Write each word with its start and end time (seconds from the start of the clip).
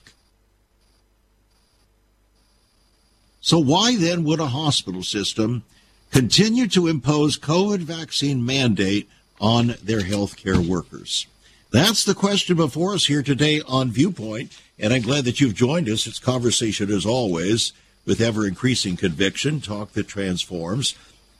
So, 3.40 3.58
why 3.58 3.96
then 3.96 4.22
would 4.24 4.38
a 4.38 4.46
hospital 4.46 5.02
system 5.02 5.64
continue 6.10 6.66
to 6.68 6.86
impose 6.86 7.38
COVID 7.38 7.78
vaccine 7.78 8.44
mandate 8.44 9.08
on 9.40 9.74
their 9.82 10.00
healthcare 10.00 10.66
workers? 10.66 11.26
That's 11.72 12.04
the 12.04 12.14
question 12.14 12.56
before 12.56 12.94
us 12.94 13.06
here 13.06 13.22
today 13.22 13.62
on 13.66 13.90
Viewpoint, 13.90 14.56
and 14.78 14.92
I'm 14.92 15.02
glad 15.02 15.24
that 15.24 15.40
you've 15.40 15.54
joined 15.54 15.88
us. 15.88 16.06
It's 16.06 16.18
conversation 16.18 16.90
as 16.90 17.06
always 17.06 17.72
with 18.04 18.20
ever 18.20 18.46
increasing 18.46 18.96
conviction, 18.96 19.60
talk 19.60 19.92
that 19.92 20.08
transforms. 20.08 20.96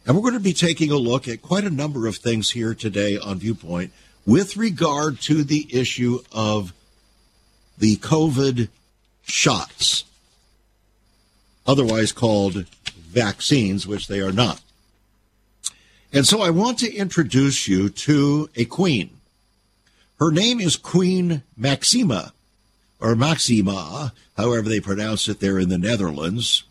And 0.06 0.14
we're 0.14 0.22
going 0.22 0.34
to 0.34 0.41
be 0.41 0.52
taking 0.52 0.91
a 0.91 0.96
look 0.96 1.26
at 1.26 1.42
quite 1.42 1.64
a 1.64 1.70
number 1.70 2.06
of 2.06 2.16
things 2.16 2.50
here 2.50 2.74
today 2.74 3.18
on 3.18 3.38
Viewpoint 3.38 3.92
with 4.24 4.56
regard 4.56 5.20
to 5.22 5.42
the 5.42 5.66
issue 5.70 6.20
of 6.32 6.72
the 7.76 7.96
COVID 7.96 8.68
shots, 9.26 10.04
otherwise 11.66 12.12
called 12.12 12.66
vaccines, 13.11 13.86
which 13.86 14.08
they 14.08 14.20
are 14.20 14.33
not. 14.33 14.61
And 16.12 16.27
so 16.27 16.42
I 16.42 16.50
want 16.50 16.78
to 16.80 16.92
introduce 16.92 17.69
you 17.69 17.89
to 17.89 18.48
a 18.56 18.64
queen. 18.64 19.10
Her 20.19 20.31
name 20.31 20.60
is 20.60 20.76
Queen 20.76 21.43
Maxima, 21.56 22.32
or 22.98 23.15
Maxima, 23.15 24.12
however 24.37 24.69
they 24.69 24.81
pronounce 24.81 25.28
it 25.28 25.41
there 25.41 25.59
in 25.59 25.69
the 25.69 25.78
Netherlands. 25.78 26.65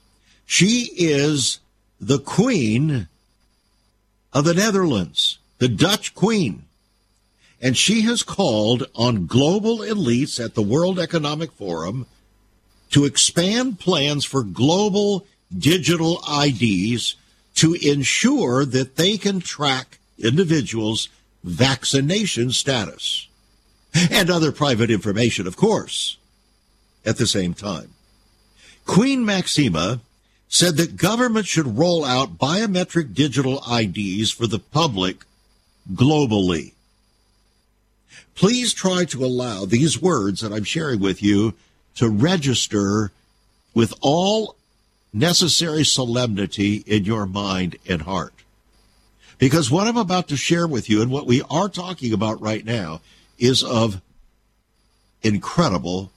She 0.45 0.91
is 0.95 1.59
the 1.99 2.19
queen 2.19 3.07
of 4.33 4.45
the 4.45 4.53
Netherlands, 4.53 5.39
the 5.57 5.67
Dutch 5.67 6.13
queen. 6.13 6.63
And 7.61 7.75
she 7.75 8.01
has 8.01 8.23
called 8.23 8.83
on 8.95 9.25
global 9.25 9.79
elites 9.79 10.43
at 10.43 10.55
the 10.55 10.61
World 10.61 10.99
Economic 10.99 11.51
Forum 11.51 12.05
to 12.91 13.05
expand 13.05 13.79
plans 13.79 14.25
for 14.25 14.43
global 14.43 15.25
digital 15.55 16.21
IDs 16.41 17.15
to 17.55 17.73
ensure 17.73 18.65
that 18.65 18.95
they 18.95 19.17
can 19.17 19.39
track 19.39 19.99
individuals' 20.17 21.09
vaccination 21.43 22.51
status 22.51 23.27
and 24.11 24.29
other 24.29 24.51
private 24.51 24.91
information, 24.91 25.47
of 25.47 25.57
course, 25.57 26.17
at 27.05 27.17
the 27.17 27.27
same 27.27 27.53
time. 27.53 27.89
Queen 28.85 29.25
Maxima 29.25 30.01
said 30.47 30.77
that 30.77 30.97
government 30.97 31.45
should 31.45 31.77
roll 31.77 32.03
out 32.03 32.37
biometric 32.37 33.13
digital 33.13 33.63
IDs 33.71 34.31
for 34.31 34.47
the 34.47 34.59
public 34.59 35.23
globally. 35.93 36.73
Please 38.35 38.73
try 38.73 39.05
to 39.05 39.23
allow 39.23 39.65
these 39.65 40.01
words 40.01 40.41
that 40.41 40.51
I'm 40.51 40.63
sharing 40.63 40.99
with 40.99 41.21
you 41.21 41.53
to 41.95 42.09
register 42.09 43.11
with 43.73 43.93
all 44.01 44.55
necessary 45.11 45.83
solemnity 45.83 46.83
in 46.85 47.05
your 47.05 47.25
mind 47.25 47.77
and 47.87 48.03
heart. 48.03 48.33
Because 49.37 49.71
what 49.71 49.87
I'm 49.87 49.97
about 49.97 50.27
to 50.29 50.37
share 50.37 50.67
with 50.67 50.89
you 50.89 51.01
and 51.01 51.09
what 51.09 51.25
we 51.25 51.41
are 51.49 51.69
talking 51.69 52.13
about 52.13 52.41
right 52.41 52.65
now 52.65 53.01
is 53.37 53.63
of 53.63 54.01
incredible 55.21 56.11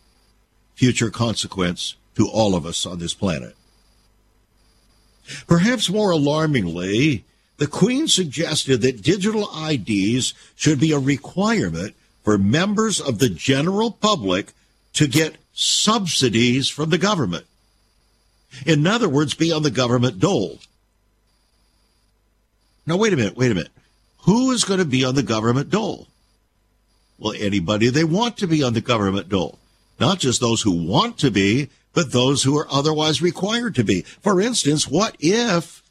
future 0.74 1.10
consequence 1.10 1.96
to 2.16 2.28
all 2.28 2.54
of 2.54 2.66
us 2.66 2.84
on 2.84 2.98
this 2.98 3.14
planet. 3.14 3.54
Perhaps 5.46 5.88
more 5.88 6.10
alarmingly, 6.10 7.24
the 7.58 7.66
Queen 7.66 8.08
suggested 8.08 8.80
that 8.82 9.02
digital 9.02 9.48
IDs 9.56 10.34
should 10.56 10.80
be 10.80 10.92
a 10.92 10.98
requirement 10.98 11.94
for 12.24 12.36
members 12.38 13.00
of 13.00 13.18
the 13.18 13.28
general 13.28 13.92
public 13.92 14.52
to 14.94 15.06
get 15.06 15.36
subsidies 15.52 16.68
from 16.68 16.90
the 16.90 16.98
government. 16.98 17.46
In 18.66 18.86
other 18.86 19.08
words, 19.08 19.34
be 19.34 19.52
on 19.52 19.62
the 19.62 19.70
government 19.70 20.18
dole. 20.18 20.58
Now, 22.86 22.96
wait 22.96 23.12
a 23.12 23.16
minute, 23.16 23.36
wait 23.36 23.50
a 23.50 23.54
minute. 23.54 23.72
Who 24.24 24.50
is 24.50 24.64
going 24.64 24.78
to 24.78 24.84
be 24.84 25.04
on 25.04 25.14
the 25.14 25.22
government 25.22 25.70
dole? 25.70 26.08
Well, 27.18 27.34
anybody 27.38 27.88
they 27.88 28.04
want 28.04 28.36
to 28.38 28.46
be 28.46 28.62
on 28.62 28.74
the 28.74 28.80
government 28.80 29.28
dole. 29.28 29.58
Not 30.00 30.18
just 30.18 30.40
those 30.40 30.62
who 30.62 30.72
want 30.72 31.18
to 31.18 31.30
be, 31.30 31.68
but 31.92 32.12
those 32.12 32.42
who 32.42 32.58
are 32.58 32.66
otherwise 32.70 33.22
required 33.22 33.74
to 33.76 33.84
be. 33.84 34.02
For 34.02 34.40
instance, 34.40 34.88
what 34.88 35.16
if, 35.20 35.82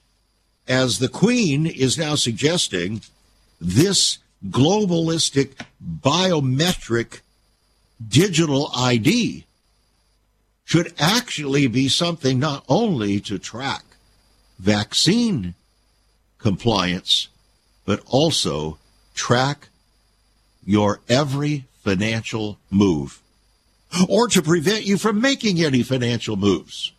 as 0.68 1.00
the 1.00 1.08
Queen 1.08 1.66
is 1.66 1.98
now 1.98 2.16
suggesting, 2.16 3.02
this 3.60 4.18
globalistic 4.50 5.54
biometric 5.82 7.22
digital 8.06 8.72
ID 8.76 9.46
should 10.72 10.94
actually 10.98 11.68
be 11.68 11.90
something 11.90 12.40
not 12.40 12.64
only 12.70 13.20
to 13.20 13.38
track 13.38 13.84
vaccine 14.58 15.54
compliance, 16.38 17.28
but 17.84 18.00
also 18.08 18.78
track 19.14 19.68
your 20.66 21.02
every 21.10 21.66
financial 21.84 22.58
move 22.70 23.20
or 24.08 24.30
to 24.30 24.42
prevent 24.42 24.86
you 24.86 24.98
from 24.98 25.20
making 25.20 25.62
any 25.62 25.84
financial 25.84 26.38
moves. 26.38 26.94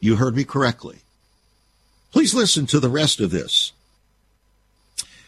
You 0.00 0.16
heard 0.16 0.34
me 0.34 0.42
correctly. 0.42 0.98
Please 2.10 2.34
listen 2.34 2.66
to 2.66 2.80
the 2.80 2.90
rest 2.90 3.20
of 3.20 3.30
this. 3.30 3.70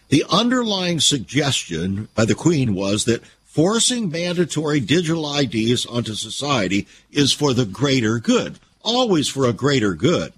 The 0.08 0.24
underlying 0.28 0.98
suggestion 0.98 2.08
by 2.16 2.24
the 2.24 2.34
Queen 2.34 2.74
was 2.74 3.04
that 3.04 3.22
forcing 3.52 4.10
mandatory 4.10 4.80
digital 4.80 5.30
IDs 5.36 5.84
onto 5.84 6.14
society 6.14 6.88
is 7.10 7.34
for 7.34 7.52
the 7.52 7.66
greater 7.66 8.18
good, 8.18 8.58
always 8.82 9.28
for 9.28 9.46
a 9.46 9.52
greater 9.52 9.92
good. 9.92 10.32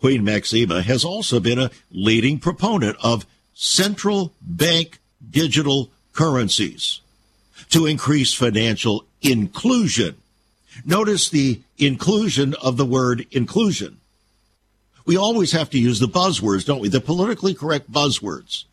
Queen 0.00 0.22
Maxima 0.22 0.82
has 0.82 1.06
also 1.06 1.40
been 1.40 1.58
a 1.58 1.70
leading 1.90 2.38
proponent 2.38 2.98
of 3.02 3.24
central 3.54 4.34
bank 4.42 4.98
digital 5.30 5.90
currencies 6.12 7.00
to 7.70 7.86
increase 7.86 8.34
financial 8.34 9.06
inclusion. 9.22 10.16
Notice 10.84 11.30
the 11.30 11.62
inclusion 11.78 12.54
of 12.62 12.76
the 12.76 12.84
word 12.84 13.26
inclusion. 13.30 13.96
We 15.06 15.16
always 15.16 15.52
have 15.52 15.70
to 15.70 15.78
use 15.78 15.98
the 15.98 16.08
buzzwords, 16.08 16.66
don't 16.66 16.80
we? 16.80 16.90
The 16.90 17.00
politically 17.00 17.54
correct 17.54 17.90
buzzwords 17.90 18.64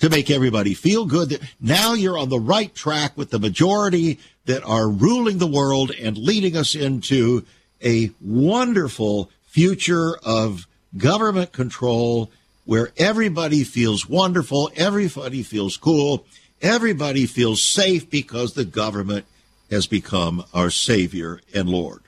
to 0.00 0.10
make 0.10 0.30
everybody 0.30 0.74
feel 0.74 1.04
good 1.04 1.30
that 1.30 1.42
now 1.60 1.94
you're 1.94 2.18
on 2.18 2.28
the 2.28 2.40
right 2.40 2.74
track 2.74 3.16
with 3.16 3.30
the 3.30 3.38
majority 3.38 4.18
that 4.46 4.64
are 4.64 4.88
ruling 4.88 5.38
the 5.38 5.46
world 5.46 5.92
and 6.00 6.16
leading 6.16 6.56
us 6.56 6.74
into 6.74 7.44
a 7.84 8.10
wonderful 8.20 9.30
future 9.44 10.16
of 10.24 10.66
government 10.96 11.52
control 11.52 12.30
where 12.64 12.90
everybody 12.96 13.64
feels 13.64 14.08
wonderful, 14.08 14.70
everybody 14.76 15.42
feels 15.42 15.76
cool, 15.76 16.24
Everybody 16.62 17.24
feels 17.24 17.62
safe 17.62 18.10
because 18.10 18.52
the 18.52 18.66
government 18.66 19.24
has 19.70 19.86
become 19.86 20.44
our 20.52 20.70
Savior 20.70 21.40
and 21.54 21.68
Lord. 21.68 22.02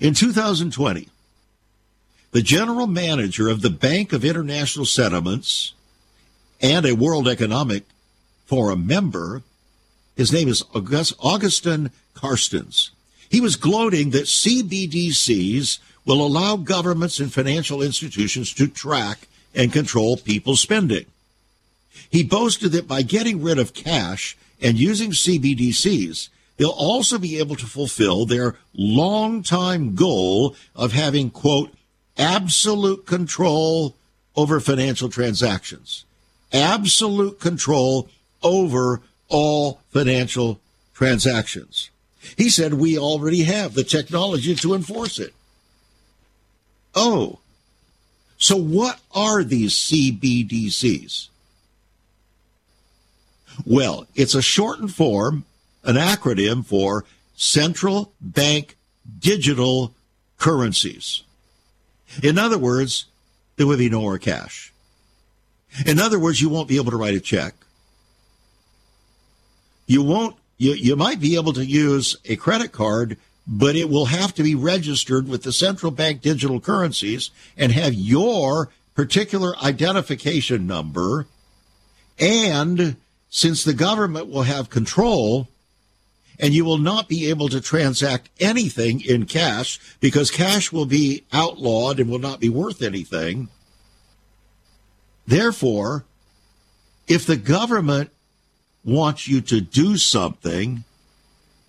In 0.00 0.12
2020, 0.12 1.08
the 2.32 2.42
general 2.42 2.86
manager 2.86 3.48
of 3.48 3.62
the 3.62 3.70
Bank 3.70 4.12
of 4.12 4.24
International 4.24 4.84
Settlements 4.84 5.72
and 6.60 6.86
a 6.86 6.94
World 6.94 7.28
Economic 7.28 7.84
Forum 8.46 8.86
member, 8.86 9.42
his 10.16 10.32
name 10.32 10.48
is 10.48 10.64
August, 10.74 11.14
Augustin 11.20 11.90
Carstens. 12.14 12.90
He 13.28 13.40
was 13.40 13.56
gloating 13.56 14.10
that 14.10 14.24
CBDCs 14.24 15.78
will 16.04 16.24
allow 16.24 16.56
governments 16.56 17.18
and 17.18 17.32
financial 17.32 17.82
institutions 17.82 18.54
to 18.54 18.68
track 18.68 19.26
and 19.54 19.72
control 19.72 20.16
people's 20.16 20.60
spending. 20.60 21.06
He 22.10 22.22
boasted 22.22 22.72
that 22.72 22.86
by 22.86 23.02
getting 23.02 23.42
rid 23.42 23.58
of 23.58 23.74
cash 23.74 24.36
and 24.62 24.78
using 24.78 25.10
CBDCs, 25.10 26.28
they'll 26.56 26.70
also 26.70 27.18
be 27.18 27.38
able 27.38 27.56
to 27.56 27.66
fulfill 27.66 28.26
their 28.26 28.56
long-time 28.74 29.94
goal 29.94 30.54
of 30.74 30.92
having, 30.92 31.30
quote, 31.30 31.74
absolute 32.16 33.06
control 33.06 33.96
over 34.36 34.60
financial 34.60 35.08
transactions. 35.08 36.04
Absolute 36.52 37.40
control 37.40 38.08
over 38.42 39.00
all 39.28 39.80
financial 39.90 40.60
transactions. 40.94 41.90
He 42.36 42.48
said 42.48 42.74
we 42.74 42.98
already 42.98 43.42
have 43.44 43.74
the 43.74 43.84
technology 43.84 44.54
to 44.56 44.74
enforce 44.74 45.18
it. 45.18 45.34
Oh, 46.94 47.38
so 48.38 48.56
what 48.56 49.00
are 49.14 49.42
these 49.44 49.74
CBDCs? 49.74 51.28
Well, 53.64 54.06
it's 54.14 54.34
a 54.34 54.42
shortened 54.42 54.94
form, 54.94 55.44
an 55.84 55.96
acronym 55.96 56.64
for 56.64 57.04
Central 57.36 58.12
Bank 58.20 58.76
Digital 59.18 59.94
Currencies. 60.38 61.22
In 62.22 62.38
other 62.38 62.58
words, 62.58 63.06
there 63.56 63.66
will 63.66 63.78
be 63.78 63.88
no 63.88 64.00
more 64.02 64.18
cash. 64.18 64.72
In 65.84 65.98
other 65.98 66.18
words, 66.18 66.40
you 66.40 66.48
won't 66.48 66.68
be 66.68 66.76
able 66.76 66.90
to 66.90 66.96
write 66.96 67.14
a 67.14 67.20
check. 67.20 67.54
You 69.86 70.02
won't, 70.02 70.36
you, 70.58 70.72
you 70.72 70.96
might 70.96 71.20
be 71.20 71.36
able 71.36 71.52
to 71.52 71.64
use 71.64 72.16
a 72.24 72.36
credit 72.36 72.72
card, 72.72 73.18
but 73.46 73.76
it 73.76 73.88
will 73.88 74.06
have 74.06 74.34
to 74.34 74.42
be 74.42 74.54
registered 74.54 75.28
with 75.28 75.42
the 75.42 75.52
central 75.52 75.92
bank 75.92 76.22
digital 76.22 76.60
currencies 76.60 77.30
and 77.56 77.72
have 77.72 77.94
your 77.94 78.70
particular 78.94 79.54
identification 79.58 80.66
number. 80.66 81.26
And 82.18 82.96
since 83.28 83.62
the 83.62 83.74
government 83.74 84.28
will 84.28 84.42
have 84.42 84.70
control, 84.70 85.48
and 86.38 86.54
you 86.54 86.64
will 86.64 86.78
not 86.78 87.08
be 87.08 87.30
able 87.30 87.48
to 87.48 87.60
transact 87.60 88.28
anything 88.40 89.00
in 89.00 89.26
cash 89.26 89.78
because 90.00 90.30
cash 90.30 90.72
will 90.72 90.86
be 90.86 91.24
outlawed 91.32 91.98
and 92.00 92.10
will 92.10 92.18
not 92.18 92.40
be 92.40 92.48
worth 92.48 92.82
anything. 92.82 93.48
Therefore, 95.26 96.04
if 97.08 97.26
the 97.26 97.36
government 97.36 98.10
wants 98.84 99.26
you 99.26 99.40
to 99.42 99.60
do 99.60 99.96
something, 99.96 100.84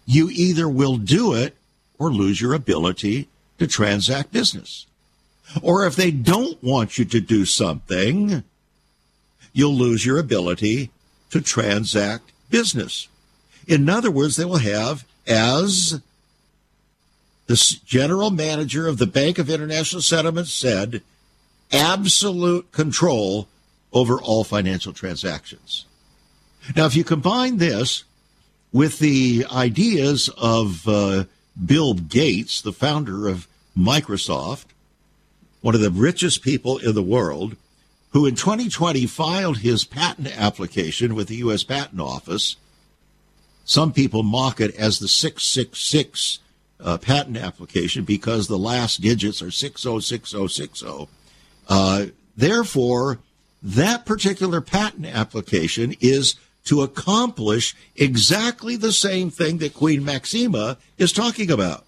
you 0.06 0.30
either 0.30 0.70
will 0.70 0.98
do 0.98 1.34
it 1.34 1.56
or 1.98 2.12
lose 2.12 2.40
your 2.40 2.54
ability 2.54 3.28
to 3.58 3.68
transact 3.68 4.32
business. 4.32 4.86
Or 5.62 5.86
if 5.86 5.96
they 5.96 6.12
don't 6.12 6.62
want 6.64 6.98
you 6.98 7.06
to 7.06 7.20
do 7.20 7.46
something, 7.46 8.44
you'll 9.54 9.76
lose 9.76 10.06
your 10.06 10.20
ability 10.20 10.92
to 11.32 11.42
transact 11.42 12.32
business. 12.50 13.08
In 13.68 13.90
other 13.90 14.12
words, 14.12 14.36
they 14.36 14.46
will 14.46 14.58
have, 14.58 15.06
as 15.26 16.02
the 17.48 17.80
general 17.86 18.30
manager 18.30 18.88
of 18.88 18.98
the 18.98 19.08
Bank 19.08 19.40
of 19.40 19.50
International 19.50 20.02
Settlements 20.02 20.54
said, 20.54 21.02
absolute 21.72 22.72
control 22.72 23.48
over 23.94 24.20
all 24.22 24.44
financial 24.44 24.94
transactions. 24.94 25.86
Now, 26.76 26.86
if 26.86 26.96
you 26.96 27.04
combine 27.04 27.58
this 27.58 28.04
with 28.72 29.00
the 29.00 29.46
ideas 29.52 30.30
of 30.38 30.88
uh, 30.88 31.26
Bill 31.64 31.94
Gates, 31.94 32.62
the 32.62 32.74
founder 32.74 33.28
of 33.28 33.48
Microsoft, 33.78 34.66
one 35.62 35.76
of 35.76 35.82
the 35.82 35.92
richest 35.92 36.42
people 36.42 36.78
in 36.78 36.94
the 36.94 37.04
world, 37.04 37.56
who 38.12 38.26
in 38.26 38.36
2020 38.36 39.06
filed 39.06 39.60
his 39.60 39.84
patent 39.84 40.28
application 40.38 41.16
with 41.16 41.28
the 41.28 41.38
U.S. 41.38 41.64
Patent 41.64 42.02
Office 42.02 42.58
some 43.68 43.92
people 43.92 44.24
mock 44.24 44.62
it 44.62 44.74
as 44.78 45.00
the 45.00 45.10
666 45.10 46.40
uh, 46.80 46.98
patent 47.00 47.36
application 47.36 48.06
because 48.06 48.48
the 48.48 48.58
last 48.58 49.02
digits 49.02 49.42
are 49.42 49.52
606060. 49.52 51.10
Uh, 51.68 52.08
therefore, 52.36 53.20
that 53.62 54.06
particular 54.06 54.62
patent 54.62 55.06
application 55.06 55.96
is 56.00 56.36
to 56.66 56.82
accomplish 56.82 57.76
exactly 57.96 58.76
the 58.76 58.92
same 58.92 59.30
thing 59.30 59.58
that 59.60 59.74
Queen 59.74 60.04
Maxima 60.04 60.78
is 60.98 61.12
talking 61.12 61.50
about. 61.50 61.86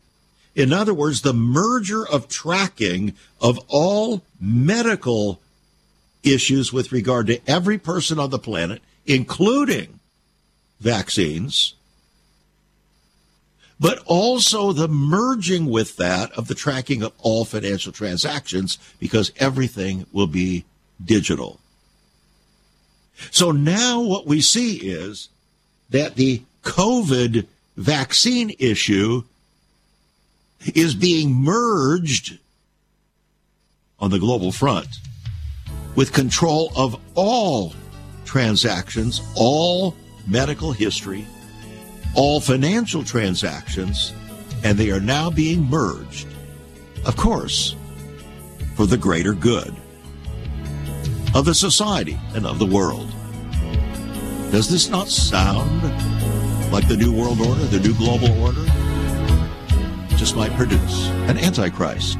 In 0.55 0.73
other 0.73 0.93
words, 0.93 1.21
the 1.21 1.33
merger 1.33 2.07
of 2.07 2.27
tracking 2.27 3.13
of 3.41 3.59
all 3.67 4.23
medical 4.39 5.41
issues 6.23 6.73
with 6.73 6.91
regard 6.91 7.27
to 7.27 7.39
every 7.47 7.77
person 7.77 8.19
on 8.19 8.29
the 8.29 8.39
planet, 8.39 8.81
including 9.05 9.99
vaccines, 10.79 11.75
but 13.79 14.01
also 14.05 14.73
the 14.73 14.87
merging 14.87 15.65
with 15.65 15.95
that 15.97 16.31
of 16.33 16.47
the 16.47 16.55
tracking 16.55 17.01
of 17.01 17.13
all 17.19 17.45
financial 17.45 17.91
transactions 17.91 18.77
because 18.99 19.31
everything 19.37 20.05
will 20.11 20.27
be 20.27 20.65
digital. 21.03 21.59
So 23.31 23.51
now 23.51 24.01
what 24.01 24.25
we 24.25 24.41
see 24.41 24.75
is 24.77 25.29
that 25.89 26.15
the 26.15 26.43
COVID 26.63 27.47
vaccine 27.77 28.53
issue 28.59 29.23
is 30.75 30.93
being 30.93 31.33
merged 31.33 32.37
on 33.99 34.11
the 34.11 34.19
global 34.19 34.51
front 34.51 34.87
with 35.95 36.13
control 36.13 36.71
of 36.75 36.99
all 37.15 37.73
transactions, 38.25 39.21
all 39.35 39.95
medical 40.27 40.71
history, 40.71 41.25
all 42.15 42.39
financial 42.39 43.03
transactions, 43.03 44.13
and 44.63 44.77
they 44.77 44.91
are 44.91 44.99
now 44.99 45.29
being 45.29 45.63
merged, 45.63 46.27
of 47.05 47.15
course, 47.15 47.75
for 48.75 48.85
the 48.85 48.97
greater 48.97 49.33
good 49.33 49.75
of 51.35 51.45
the 51.45 51.53
society 51.53 52.17
and 52.33 52.45
of 52.45 52.59
the 52.59 52.65
world. 52.65 53.09
Does 54.51 54.69
this 54.69 54.89
not 54.89 55.07
sound 55.07 55.83
like 56.71 56.87
the 56.87 56.97
New 56.97 57.13
World 57.13 57.39
Order, 57.39 57.65
the 57.65 57.79
New 57.79 57.93
Global 57.95 58.31
Order? 58.41 58.65
Just 60.17 60.35
might 60.35 60.51
produce 60.53 61.07
an 61.27 61.37
Antichrist. 61.37 62.19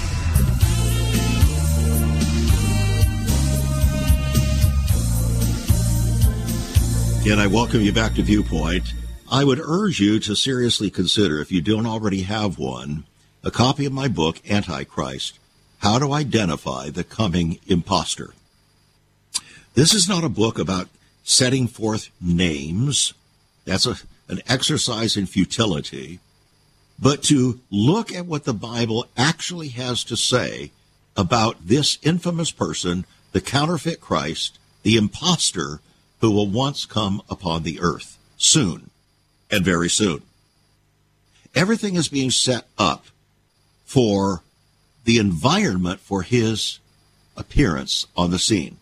And 7.23 7.39
I 7.39 7.45
welcome 7.45 7.81
you 7.81 7.93
back 7.93 8.15
to 8.15 8.23
Viewpoint. 8.23 8.93
I 9.31 9.43
would 9.43 9.59
urge 9.59 9.99
you 9.99 10.19
to 10.21 10.35
seriously 10.35 10.89
consider, 10.89 11.39
if 11.39 11.51
you 11.51 11.61
don't 11.61 11.85
already 11.85 12.23
have 12.23 12.57
one, 12.57 13.05
a 13.43 13.51
copy 13.51 13.85
of 13.85 13.93
my 13.93 14.07
book, 14.07 14.41
Antichrist 14.49 15.37
How 15.77 15.99
to 15.99 16.13
Identify 16.13 16.89
the 16.89 17.03
Coming 17.03 17.59
Imposter. 17.67 18.33
This 19.75 19.93
is 19.93 20.09
not 20.09 20.23
a 20.23 20.29
book 20.29 20.57
about 20.57 20.89
setting 21.23 21.67
forth 21.67 22.09
names. 22.19 23.13
That's 23.65 23.85
a, 23.85 23.97
an 24.27 24.41
exercise 24.47 25.15
in 25.15 25.27
futility. 25.27 26.19
But 26.99 27.21
to 27.25 27.61
look 27.69 28.11
at 28.11 28.25
what 28.25 28.45
the 28.45 28.53
Bible 28.53 29.05
actually 29.15 29.69
has 29.69 30.03
to 30.05 30.17
say 30.17 30.71
about 31.15 31.67
this 31.67 31.99
infamous 32.01 32.51
person, 32.51 33.05
the 33.31 33.41
counterfeit 33.41 34.01
Christ, 34.01 34.57
the 34.81 34.97
impostor 34.97 35.81
who 36.21 36.31
will 36.31 36.47
once 36.47 36.85
come 36.85 37.21
upon 37.29 37.63
the 37.63 37.79
earth 37.81 38.17
soon 38.37 38.89
and 39.49 39.65
very 39.65 39.89
soon. 39.89 40.21
Everything 41.53 41.95
is 41.95 42.07
being 42.07 42.31
set 42.31 42.67
up 42.77 43.05
for 43.83 44.41
the 45.03 45.17
environment 45.17 45.99
for 45.99 46.21
his 46.21 46.79
appearance 47.35 48.07
on 48.15 48.31
the 48.31 48.39
scene. 48.39 48.77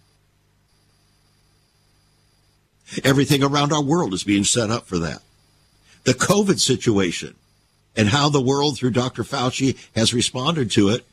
Everything 3.03 3.43
around 3.43 3.71
our 3.71 3.83
world 3.83 4.13
is 4.13 4.23
being 4.23 4.43
set 4.43 4.69
up 4.69 4.85
for 4.85 4.99
that. 4.99 5.21
The 6.03 6.13
COVID 6.13 6.59
situation 6.59 7.35
and 7.95 8.09
how 8.09 8.29
the 8.29 8.41
world 8.41 8.77
through 8.77 8.91
Dr. 8.91 9.23
Fauci 9.23 9.77
has 9.95 10.13
responded 10.13 10.71
to 10.71 10.89
it 10.89 11.05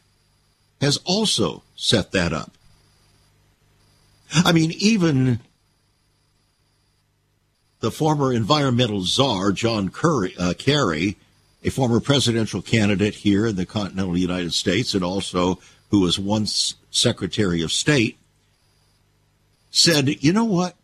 has 0.81 0.99
also 1.05 1.63
set 1.75 2.13
that 2.13 2.33
up. 2.33 2.53
I 4.33 4.53
mean, 4.53 4.73
even 4.73 5.41
the 7.81 7.91
former 7.91 8.33
environmental 8.33 9.03
czar, 9.03 9.53
John 9.53 9.91
Curry, 9.91 10.35
uh, 10.39 10.55
Kerry, 10.55 11.17
a 11.63 11.71
former 11.71 12.01
presidential 12.01 12.63
candidate 12.63 13.17
here 13.17 13.47
in 13.47 13.57
the 13.57 13.67
continental 13.67 14.17
United 14.17 14.53
States 14.53 14.95
and 14.95 15.05
also 15.05 15.59
who 15.91 16.01
was 16.01 16.19
once 16.19 16.75
Secretary 16.91 17.63
of 17.63 17.73
State, 17.73 18.19
said, 19.71 20.23
you 20.23 20.33
know 20.33 20.45
what? 20.45 20.75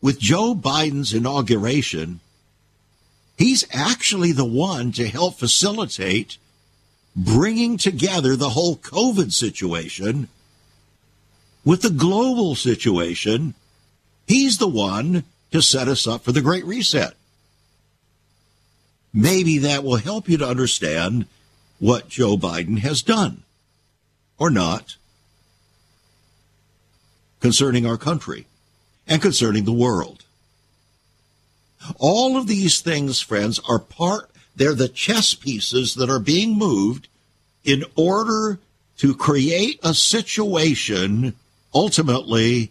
With 0.00 0.18
Joe 0.18 0.54
Biden's 0.54 1.14
inauguration, 1.14 2.20
he's 3.38 3.66
actually 3.72 4.32
the 4.32 4.44
one 4.44 4.92
to 4.92 5.08
help 5.08 5.38
facilitate 5.38 6.38
bringing 7.16 7.78
together 7.78 8.36
the 8.36 8.50
whole 8.50 8.76
COVID 8.76 9.32
situation 9.32 10.28
with 11.64 11.82
the 11.82 11.90
global 11.90 12.54
situation. 12.54 13.54
He's 14.26 14.58
the 14.58 14.68
one 14.68 15.24
to 15.52 15.62
set 15.62 15.88
us 15.88 16.06
up 16.06 16.24
for 16.24 16.32
the 16.32 16.42
Great 16.42 16.64
Reset. 16.64 17.14
Maybe 19.12 19.58
that 19.58 19.84
will 19.84 19.96
help 19.96 20.28
you 20.28 20.36
to 20.38 20.48
understand 20.48 21.26
what 21.78 22.08
Joe 22.08 22.36
Biden 22.36 22.78
has 22.80 23.02
done 23.02 23.44
or 24.38 24.50
not 24.50 24.96
concerning 27.40 27.86
our 27.86 27.96
country 27.96 28.46
and 29.06 29.22
concerning 29.22 29.64
the 29.64 29.72
world. 29.72 30.24
All 31.98 32.36
of 32.36 32.46
these 32.46 32.80
things, 32.80 33.20
friends, 33.20 33.60
are 33.68 33.78
part, 33.78 34.30
they're 34.56 34.74
the 34.74 34.88
chess 34.88 35.34
pieces 35.34 35.94
that 35.94 36.10
are 36.10 36.18
being 36.18 36.58
moved 36.58 37.08
in 37.64 37.84
order 37.94 38.58
to 38.98 39.14
create 39.14 39.78
a 39.82 39.94
situation 39.94 41.34
ultimately 41.74 42.70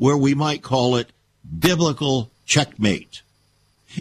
where 0.00 0.16
we 0.16 0.34
might 0.34 0.62
call 0.62 0.96
it 0.96 1.12
biblical 1.58 2.30
checkmate. 2.46 3.20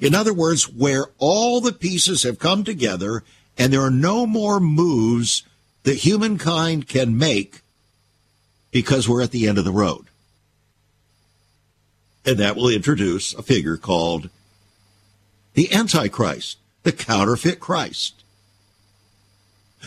In 0.02 0.16
other 0.16 0.34
words, 0.34 0.70
where 0.70 1.08
all 1.18 1.60
the 1.60 1.74
pieces 1.74 2.24
have 2.24 2.40
come 2.40 2.64
together 2.64 3.26
and 3.58 3.74
there 3.74 3.82
are 3.82 3.92
no 3.92 4.26
more 4.26 4.62
moves 4.62 5.44
that 5.84 5.96
humankind 5.96 6.88
can 6.88 7.18
make 7.18 7.64
because 8.72 9.10
we're 9.10 9.22
at 9.22 9.32
the 9.32 9.46
end 9.46 9.58
of 9.58 9.66
the 9.66 9.74
road. 9.74 10.06
And 12.26 12.38
that 12.38 12.56
will 12.56 12.70
introduce 12.70 13.34
a 13.34 13.44
figure 13.44 13.76
called 13.76 14.30
the 15.54 15.70
Antichrist, 15.74 16.60
the 16.84 16.94
counterfeit 16.94 17.60
Christ. 17.60 18.24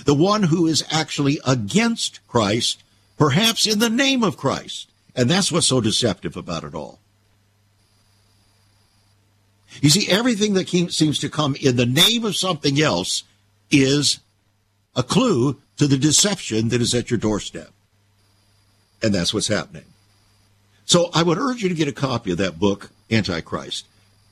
The 0.05 0.13
one 0.15 0.43
who 0.43 0.67
is 0.67 0.85
actually 0.91 1.41
against 1.47 2.21
Christ, 2.29 2.83
perhaps 3.17 3.67
in 3.67 3.79
the 3.79 3.89
name 3.89 4.23
of 4.23 4.37
Christ. 4.37 4.92
And 5.15 5.31
that's 5.31 5.53
what's 5.53 5.67
so 5.67 5.81
deceptive 5.81 6.37
about 6.37 6.65
it 6.65 6.75
all. 6.75 6.99
You 9.81 9.91
see, 9.91 10.11
everything 10.11 10.55
that 10.55 10.69
seems 10.69 11.19
to 11.21 11.29
come 11.29 11.57
in 11.61 11.77
the 11.77 11.87
name 11.87 12.25
of 12.25 12.37
something 12.37 12.81
else 12.81 13.25
is 13.71 14.21
a 14.95 15.03
clue 15.03 15.61
to 15.79 15.87
the 15.87 15.97
deception 15.97 16.69
that 16.69 16.83
is 16.83 16.95
at 16.95 17.11
your 17.11 17.19
doorstep. 17.19 17.71
And 19.03 19.15
that's 19.15 19.33
what's 19.33 19.49
happening. 19.49 19.85
So 20.85 21.11
I 21.15 21.23
would 21.23 21.39
urge 21.39 21.63
you 21.63 21.69
to 21.69 21.75
get 21.75 21.89
a 21.89 21.93
copy 21.93 22.33
of 22.33 22.39
that 22.39 22.59
book, 22.59 22.91
Antichrist. 23.11 23.87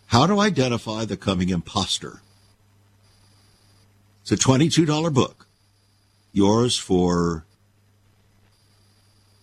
How 0.09 0.27
to 0.27 0.41
Identify 0.41 1.05
the 1.05 1.17
Coming 1.17 1.49
Imposter. 1.49 2.21
It's 4.23 4.33
a 4.33 4.37
$22 4.37 5.13
book. 5.13 5.47
Yours 6.33 6.77
for 6.77 7.45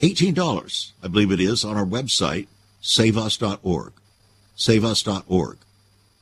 $18, 0.01 0.91
I 1.03 1.07
believe 1.07 1.31
it 1.31 1.39
is, 1.39 1.63
on 1.63 1.77
our 1.77 1.85
website, 1.85 2.47
saveus.org. 2.81 3.93
Saveus.org. 4.55 5.57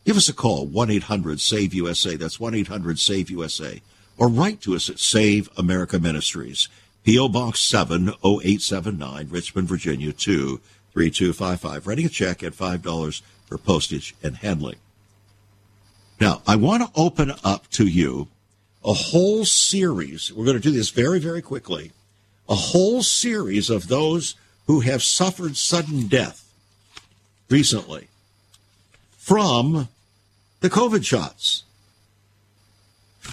Give 0.05 0.17
us 0.17 0.29
a 0.29 0.33
call, 0.33 0.67
1 0.67 0.91
800 0.91 1.41
SAVE 1.41 1.73
USA. 1.73 2.15
That's 2.15 2.39
1 2.39 2.53
800 2.53 2.99
SAVE 2.99 3.31
USA. 3.31 3.81
Or 4.17 4.29
write 4.29 4.61
to 4.61 4.75
us 4.75 4.89
at 4.89 4.99
Save 4.99 5.49
America 5.57 5.99
Ministries, 5.99 6.69
P.O. 7.03 7.29
Box 7.29 7.59
70879, 7.61 9.27
Richmond, 9.29 9.67
Virginia 9.67 10.13
23255. 10.13 11.87
Writing 11.87 12.05
a 12.05 12.09
check 12.09 12.43
at 12.43 12.53
$5 12.53 13.21
for 13.45 13.57
postage 13.57 14.15
and 14.23 14.37
handling. 14.37 14.77
Now, 16.19 16.41
I 16.47 16.55
want 16.55 16.83
to 16.83 16.99
open 16.99 17.33
up 17.43 17.69
to 17.71 17.85
you 17.85 18.27
a 18.83 18.93
whole 18.93 19.43
series. 19.43 20.31
We're 20.31 20.45
going 20.45 20.57
to 20.57 20.63
do 20.63 20.71
this 20.71 20.91
very, 20.91 21.19
very 21.19 21.41
quickly. 21.41 21.91
A 22.47 22.55
whole 22.55 23.01
series 23.03 23.69
of 23.69 23.87
those 23.87 24.35
who 24.67 24.81
have 24.81 25.03
suffered 25.03 25.57
sudden 25.57 26.07
death 26.07 26.47
recently 27.49 28.07
from 29.17 29.87
the 30.61 30.69
COVID 30.69 31.05
shots, 31.05 31.63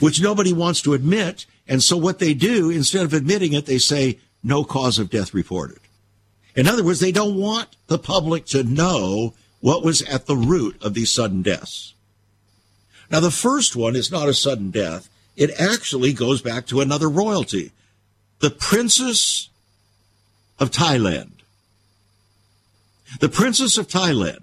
which 0.00 0.22
nobody 0.22 0.52
wants 0.52 0.80
to 0.82 0.94
admit. 0.94 1.46
And 1.68 1.82
so 1.82 1.96
what 1.96 2.18
they 2.18 2.34
do, 2.34 2.70
instead 2.70 3.04
of 3.04 3.14
admitting 3.14 3.52
it, 3.52 3.66
they 3.66 3.78
say 3.78 4.18
no 4.42 4.64
cause 4.64 4.98
of 4.98 5.10
death 5.10 5.32
reported. 5.32 5.78
In 6.54 6.66
other 6.66 6.84
words, 6.84 7.00
they 7.00 7.12
don't 7.12 7.36
want 7.36 7.68
the 7.86 7.98
public 7.98 8.46
to 8.46 8.64
know 8.64 9.34
what 9.60 9.84
was 9.84 10.02
at 10.02 10.26
the 10.26 10.36
root 10.36 10.82
of 10.82 10.94
these 10.94 11.10
sudden 11.10 11.42
deaths. 11.42 11.94
Now, 13.10 13.20
the 13.20 13.30
first 13.30 13.76
one 13.76 13.94
is 13.94 14.10
not 14.10 14.28
a 14.28 14.34
sudden 14.34 14.70
death. 14.70 15.08
It 15.36 15.50
actually 15.60 16.12
goes 16.12 16.42
back 16.42 16.66
to 16.66 16.80
another 16.80 17.08
royalty. 17.08 17.72
The 18.42 18.50
Princess 18.50 19.50
of 20.58 20.72
Thailand. 20.72 21.30
The 23.20 23.28
Princess 23.28 23.78
of 23.78 23.86
Thailand 23.86 24.42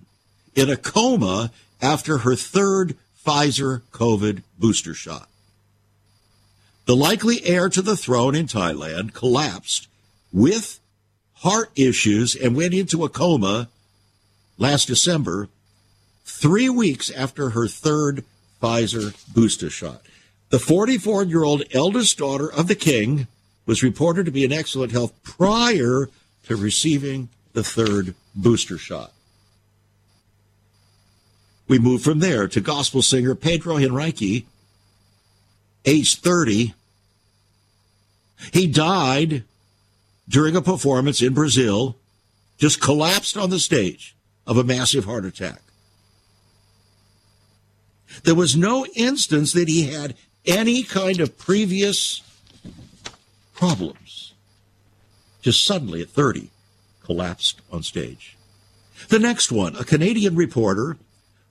in 0.56 0.70
a 0.70 0.78
coma 0.78 1.52
after 1.82 2.20
her 2.20 2.38
third 2.38 2.96
Pfizer 3.26 3.82
COVID 3.92 4.44
booster 4.58 4.94
shot. 4.94 5.28
The 6.86 6.96
likely 6.96 7.44
heir 7.44 7.68
to 7.68 7.82
the 7.82 7.98
throne 7.98 8.36
in 8.36 8.48
Thailand 8.48 9.14
collapsed 9.14 9.90
with 10.32 10.80
heart 11.34 11.70
issues 11.76 12.38
and 12.38 12.56
went 12.56 12.74
into 12.74 13.04
a 13.04 13.10
coma 13.10 13.68
last 14.58 14.86
December, 14.86 15.50
three 16.24 16.70
weeks 16.70 17.12
after 17.12 17.50
her 17.50 17.68
third 17.68 18.24
Pfizer 18.64 19.14
booster 19.34 19.70
shot. 19.70 20.04
The 20.52 20.60
44 20.60 21.24
year 21.26 21.44
old 21.44 21.64
eldest 21.74 22.18
daughter 22.18 22.50
of 22.50 22.70
the 22.70 22.76
king 22.76 23.28
was 23.70 23.84
reported 23.84 24.26
to 24.26 24.32
be 24.32 24.44
in 24.44 24.52
excellent 24.52 24.92
health 24.92 25.14
prior 25.22 26.10
to 26.42 26.56
receiving 26.56 27.30
the 27.54 27.64
third 27.64 28.16
booster 28.34 28.80
shot. 28.80 29.14
We 31.68 31.78
move 31.78 32.02
from 32.02 32.18
there 32.18 32.48
to 32.48 32.62
gospel 32.62 33.04
singer 33.04 33.36
Pedro 33.36 33.78
Henrique, 33.78 34.48
age 35.86 36.16
30. 36.16 36.74
He 38.52 38.66
died 38.66 39.44
during 40.28 40.56
a 40.56 40.64
performance 40.64 41.22
in 41.22 41.36
Brazil, 41.36 41.96
just 42.58 42.82
collapsed 42.82 43.38
on 43.38 43.52
the 43.52 43.60
stage 43.60 44.16
of 44.48 44.58
a 44.58 44.64
massive 44.64 45.06
heart 45.06 45.26
attack. 45.26 45.62
There 48.24 48.34
was 48.34 48.56
no 48.56 48.88
instance 48.96 49.54
that 49.54 49.68
he 49.68 49.84
had 49.84 50.16
any 50.44 50.82
kind 50.82 51.20
of 51.20 51.38
previous 51.38 52.24
problems. 53.60 54.34
Just 55.42 55.66
suddenly 55.66 56.02
at 56.02 56.10
30, 56.10 56.50
collapsed 57.04 57.60
on 57.70 57.84
stage. 57.84 58.38
The 59.10 59.20
next 59.20 59.52
one, 59.52 59.76
a 59.76 59.84
Canadian 59.84 60.38
reporter 60.38 60.96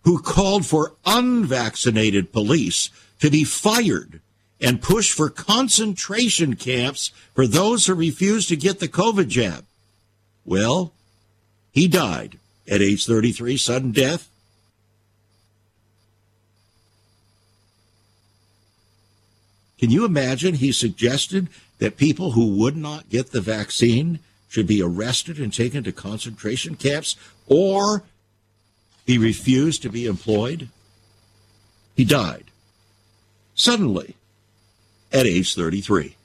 who 0.05 0.23
called 0.23 0.65
for 0.65 0.95
unvaccinated 1.05 2.33
police 2.33 2.89
to 3.21 3.31
be 3.31 3.45
fired 3.45 4.21
and 4.59 4.81
push 4.81 5.13
for 5.13 5.29
concentration 5.29 6.57
camps 6.57 7.11
for 7.35 7.47
those 7.47 7.87
who 7.87 7.95
refuse 7.95 8.47
to 8.47 8.57
get 8.57 8.81
the 8.81 8.89
COVID 8.89 9.29
jab. 9.29 9.67
Well, 10.47 10.95
he 11.73 11.89
died 11.89 12.39
at 12.67 12.81
age 12.81 13.05
33, 13.05 13.59
sudden 13.59 13.93
death. 13.93 14.31
Can 19.79 19.91
you 19.91 20.07
imagine 20.07 20.55
he 20.55 20.73
suggested 20.73 21.49
that 21.79 21.97
people 21.97 22.33
who 22.33 22.57
would 22.57 22.77
not 22.77 23.09
get 23.09 23.31
the 23.31 23.41
vaccine 23.41 24.19
should 24.49 24.67
be 24.67 24.83
arrested 24.83 25.39
and 25.39 25.53
taken 25.53 25.85
to 25.85 25.93
concentration 25.93 26.75
camps, 26.75 27.17
or 27.47 28.03
he 29.07 29.19
refused 29.19 29.83
to 29.83 29.91
be 29.91 30.07
employed. 30.07 30.69
He 31.97 32.05
died 32.05 32.45
suddenly 33.55 34.17
at 35.13 35.27
age 35.27 35.55
33. 35.55 36.17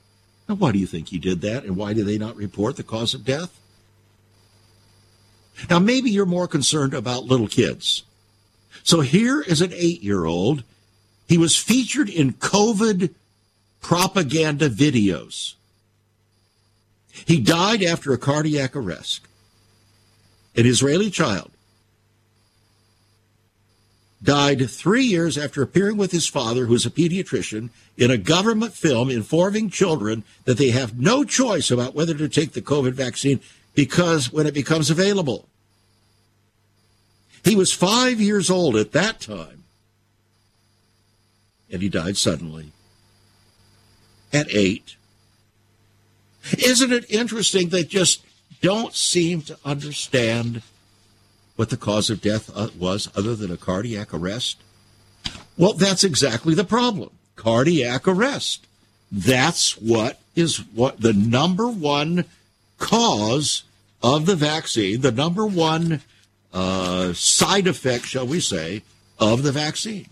Now, 0.48 0.56
why 0.56 0.72
do 0.72 0.78
you 0.78 0.86
think 0.86 1.08
he 1.08 1.18
did 1.18 1.40
that, 1.40 1.64
and 1.64 1.76
why 1.76 1.94
do 1.94 2.04
they 2.04 2.18
not 2.18 2.36
report 2.36 2.76
the 2.76 2.82
cause 2.82 3.14
of 3.14 3.24
death? 3.24 3.58
Now, 5.70 5.78
maybe 5.78 6.10
you're 6.10 6.26
more 6.26 6.48
concerned 6.48 6.94
about 6.94 7.24
little 7.24 7.48
kids. 7.48 8.04
So 8.82 9.00
here 9.00 9.40
is 9.40 9.60
an 9.60 9.72
eight 9.72 10.02
year 10.02 10.24
old. 10.24 10.64
He 11.26 11.38
was 11.38 11.56
featured 11.56 12.10
in 12.10 12.34
COVID 12.34 13.14
propaganda 13.84 14.70
videos. 14.70 15.54
He 17.26 17.38
died 17.38 17.82
after 17.82 18.12
a 18.12 18.18
cardiac 18.18 18.74
arrest. 18.74 19.20
An 20.56 20.64
Israeli 20.64 21.10
child 21.10 21.50
died 24.22 24.70
three 24.70 25.04
years 25.04 25.36
after 25.36 25.60
appearing 25.60 25.98
with 25.98 26.12
his 26.12 26.26
father, 26.26 26.64
who's 26.64 26.86
a 26.86 26.90
pediatrician, 26.90 27.68
in 27.98 28.10
a 28.10 28.16
government 28.16 28.72
film 28.72 29.10
informing 29.10 29.68
children 29.68 30.24
that 30.46 30.56
they 30.56 30.70
have 30.70 30.98
no 30.98 31.22
choice 31.22 31.70
about 31.70 31.94
whether 31.94 32.14
to 32.14 32.28
take 32.28 32.52
the 32.52 32.62
COVID 32.62 32.92
vaccine 32.92 33.38
because 33.74 34.32
when 34.32 34.46
it 34.46 34.54
becomes 34.54 34.88
available. 34.88 35.46
He 37.44 37.54
was 37.54 37.70
five 37.70 38.18
years 38.18 38.48
old 38.48 38.76
at 38.76 38.92
that 38.92 39.20
time, 39.20 39.64
and 41.70 41.82
he 41.82 41.90
died 41.90 42.16
suddenly 42.16 42.72
at 44.34 44.52
eight. 44.52 44.96
Isn't 46.58 46.92
it 46.92 47.10
interesting 47.10 47.68
they 47.68 47.84
just 47.84 48.24
don't 48.60 48.94
seem 48.94 49.40
to 49.42 49.58
understand 49.64 50.62
what 51.56 51.70
the 51.70 51.76
cause 51.76 52.10
of 52.10 52.20
death 52.20 52.50
uh, 52.54 52.68
was 52.78 53.08
other 53.16 53.34
than 53.34 53.50
a 53.50 53.56
cardiac 53.56 54.12
arrest? 54.12 54.58
Well, 55.56 55.74
that's 55.74 56.04
exactly 56.04 56.54
the 56.54 56.64
problem. 56.64 57.10
Cardiac 57.36 58.08
arrest. 58.08 58.66
That's 59.10 59.78
what 59.78 60.20
is 60.34 60.58
what 60.74 61.00
the 61.00 61.12
number 61.12 61.68
one 61.68 62.24
cause 62.78 63.62
of 64.02 64.26
the 64.26 64.36
vaccine, 64.36 65.00
the 65.00 65.12
number 65.12 65.46
one 65.46 66.02
uh, 66.52 67.12
side 67.12 67.66
effect, 67.66 68.06
shall 68.06 68.26
we 68.26 68.40
say, 68.40 68.82
of 69.18 69.42
the 69.44 69.52
vaccine. 69.52 70.06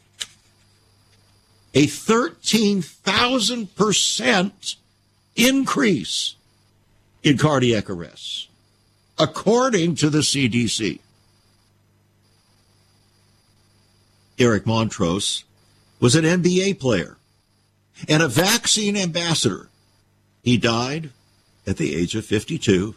A 1.75 1.87
13,000% 1.87 4.77
increase 5.37 6.35
in 7.23 7.39
cardiac 7.39 7.89
arrests, 7.89 8.49
according 9.19 9.95
to 9.97 10.11
the 10.11 10.19
CDC. 10.19 10.99
Eric 14.39 14.65
Montross 14.65 15.45
was 16.01 16.17
an 16.17 16.25
NBA 16.25 16.81
player 16.81 17.17
and 18.09 18.23
a 18.23 18.29
vaccine 18.29 18.97
ambassador. 18.97 19.69
He 20.43 20.57
died 20.57 21.11
at 21.67 21.77
the 21.77 21.95
age 21.95 22.17
of 22.17 22.27
52. 22.27 22.97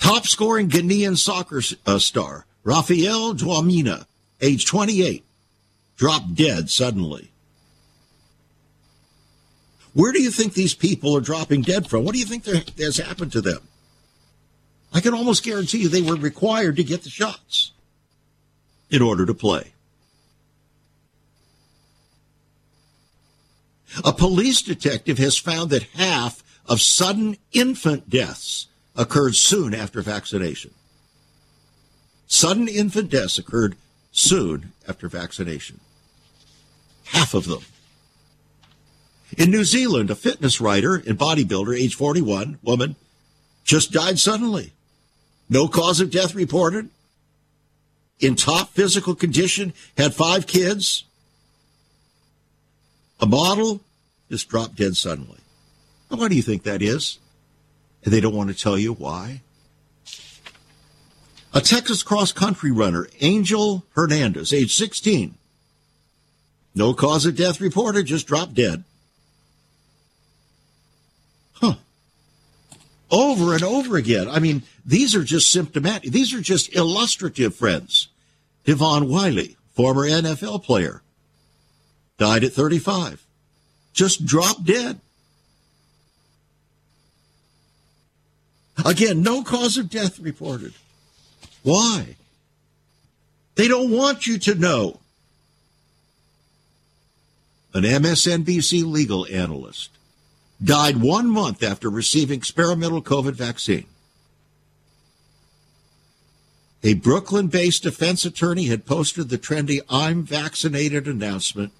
Top 0.00 0.26
scoring 0.26 0.68
Ghanaian 0.68 1.16
soccer 1.16 1.62
uh, 1.86 1.98
star 1.98 2.46
Raphael 2.64 3.34
Dwamena, 3.34 4.06
age 4.40 4.66
28, 4.66 5.24
dropped 5.96 6.34
dead 6.34 6.70
suddenly. 6.70 7.30
Where 9.94 10.12
do 10.12 10.20
you 10.20 10.30
think 10.30 10.52
these 10.52 10.74
people 10.74 11.16
are 11.16 11.22
dropping 11.22 11.62
dead 11.62 11.88
from? 11.88 12.04
What 12.04 12.12
do 12.12 12.18
you 12.20 12.26
think 12.26 12.44
has 12.78 12.98
happened 12.98 13.32
to 13.32 13.40
them? 13.40 13.66
I 14.92 15.00
can 15.00 15.14
almost 15.14 15.42
guarantee 15.42 15.78
you 15.78 15.88
they 15.88 16.02
were 16.02 16.16
required 16.16 16.76
to 16.76 16.84
get 16.84 17.02
the 17.02 17.10
shots 17.10 17.72
in 18.90 19.02
order 19.02 19.24
to 19.26 19.34
play. 19.34 19.72
A 24.04 24.12
police 24.12 24.60
detective 24.60 25.18
has 25.18 25.38
found 25.38 25.70
that 25.70 25.84
half 25.94 26.42
of 26.66 26.82
sudden 26.82 27.36
infant 27.52 28.10
deaths 28.10 28.66
occurred 28.94 29.34
soon 29.34 29.74
after 29.74 30.02
vaccination. 30.02 30.72
Sudden 32.26 32.68
infant 32.68 33.10
deaths 33.10 33.38
occurred 33.38 33.76
soon 34.16 34.72
after 34.88 35.08
vaccination. 35.08 35.78
Half 37.04 37.34
of 37.34 37.46
them. 37.46 37.60
In 39.36 39.50
New 39.50 39.64
Zealand, 39.64 40.10
a 40.10 40.14
fitness 40.14 40.60
writer 40.60 40.94
and 40.94 41.18
bodybuilder, 41.18 41.78
age 41.78 41.94
41, 41.94 42.58
woman, 42.62 42.96
just 43.64 43.92
died 43.92 44.18
suddenly. 44.18 44.72
No 45.50 45.68
cause 45.68 46.00
of 46.00 46.10
death 46.10 46.34
reported. 46.34 46.88
In 48.18 48.34
top 48.34 48.70
physical 48.70 49.14
condition, 49.14 49.74
had 49.98 50.14
five 50.14 50.46
kids. 50.46 51.04
A 53.20 53.26
model 53.26 53.80
just 54.30 54.48
dropped 54.48 54.76
dead 54.76 54.96
suddenly. 54.96 55.38
Why 56.08 56.28
do 56.28 56.34
you 56.34 56.42
think 56.42 56.62
that 56.62 56.80
is? 56.80 57.18
And 58.04 58.12
they 58.12 58.20
don't 58.20 58.34
want 58.34 58.48
to 58.48 58.56
tell 58.56 58.78
you 58.78 58.94
why. 58.94 59.42
A 61.56 61.62
Texas 61.62 62.02
cross 62.02 62.32
country 62.32 62.70
runner, 62.70 63.08
Angel 63.22 63.82
Hernandez, 63.94 64.52
age 64.52 64.74
16. 64.74 65.36
No 66.74 66.92
cause 66.92 67.24
of 67.24 67.34
death 67.34 67.62
reported, 67.62 68.04
just 68.04 68.26
dropped 68.26 68.52
dead. 68.52 68.84
Huh. 71.54 71.76
Over 73.10 73.54
and 73.54 73.62
over 73.62 73.96
again. 73.96 74.28
I 74.28 74.38
mean, 74.38 74.64
these 74.84 75.14
are 75.14 75.24
just 75.24 75.50
symptomatic. 75.50 76.12
These 76.12 76.34
are 76.34 76.42
just 76.42 76.76
illustrative, 76.76 77.54
friends. 77.54 78.08
Yvonne 78.66 79.08
Wiley, 79.08 79.56
former 79.72 80.06
NFL 80.06 80.62
player, 80.62 81.00
died 82.18 82.44
at 82.44 82.52
35. 82.52 83.24
Just 83.94 84.26
dropped 84.26 84.64
dead. 84.64 85.00
Again, 88.84 89.22
no 89.22 89.42
cause 89.42 89.78
of 89.78 89.88
death 89.88 90.18
reported. 90.18 90.74
Why? 91.66 92.14
They 93.56 93.66
don't 93.66 93.90
want 93.90 94.28
you 94.28 94.38
to 94.38 94.54
know. 94.54 95.00
An 97.74 97.82
MSNBC 97.82 98.84
legal 98.84 99.26
analyst 99.26 99.90
died 100.62 100.98
one 100.98 101.28
month 101.28 101.64
after 101.64 101.90
receiving 101.90 102.38
experimental 102.38 103.02
COVID 103.02 103.32
vaccine. 103.32 103.86
A 106.84 106.94
Brooklyn 106.94 107.48
based 107.48 107.82
defense 107.82 108.24
attorney 108.24 108.66
had 108.66 108.86
posted 108.86 109.28
the 109.28 109.36
trendy 109.36 109.80
I'm 109.90 110.22
vaccinated 110.22 111.08
announcement. 111.08 111.72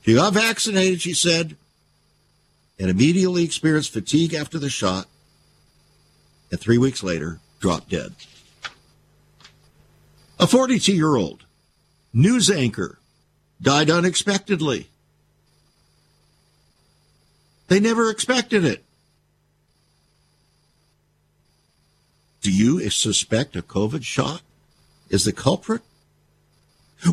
She 0.00 0.14
got 0.14 0.32
vaccinated, 0.32 1.02
she 1.02 1.12
said, 1.12 1.58
and 2.78 2.88
immediately 2.88 3.44
experienced 3.44 3.92
fatigue 3.92 4.32
after 4.32 4.58
the 4.58 4.70
shot, 4.70 5.08
and 6.50 6.58
three 6.58 6.78
weeks 6.78 7.02
later, 7.02 7.40
dropped 7.64 7.88
dead. 7.88 8.12
A 10.38 10.46
42 10.46 10.94
year 10.94 11.16
old 11.16 11.46
news 12.12 12.50
anchor 12.50 12.98
died 13.62 13.88
unexpectedly 13.88 14.88
they 17.68 17.80
never 17.80 18.10
expected 18.10 18.66
it. 18.66 18.84
Do 22.42 22.52
you 22.52 22.90
suspect 22.90 23.56
a 23.56 23.62
COVID 23.62 24.04
shot 24.04 24.42
is 25.08 25.24
the 25.24 25.32
culprit? 25.32 25.80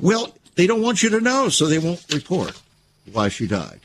Well, 0.01 0.35
they 0.55 0.67
don't 0.67 0.81
want 0.81 1.01
you 1.01 1.09
to 1.11 1.21
know, 1.21 1.47
so 1.47 1.67
they 1.67 1.79
won't 1.79 2.03
report 2.13 2.61
why 3.09 3.29
she 3.29 3.47
died. 3.47 3.79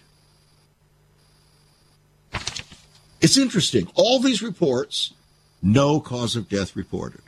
It's 3.21 3.39
interesting. 3.39 3.89
All 3.95 4.19
these 4.19 4.43
reports, 4.43 5.13
no 5.63 6.01
cause 6.01 6.37
of 6.37 6.49
death 6.49 6.77
reported. 6.77 7.23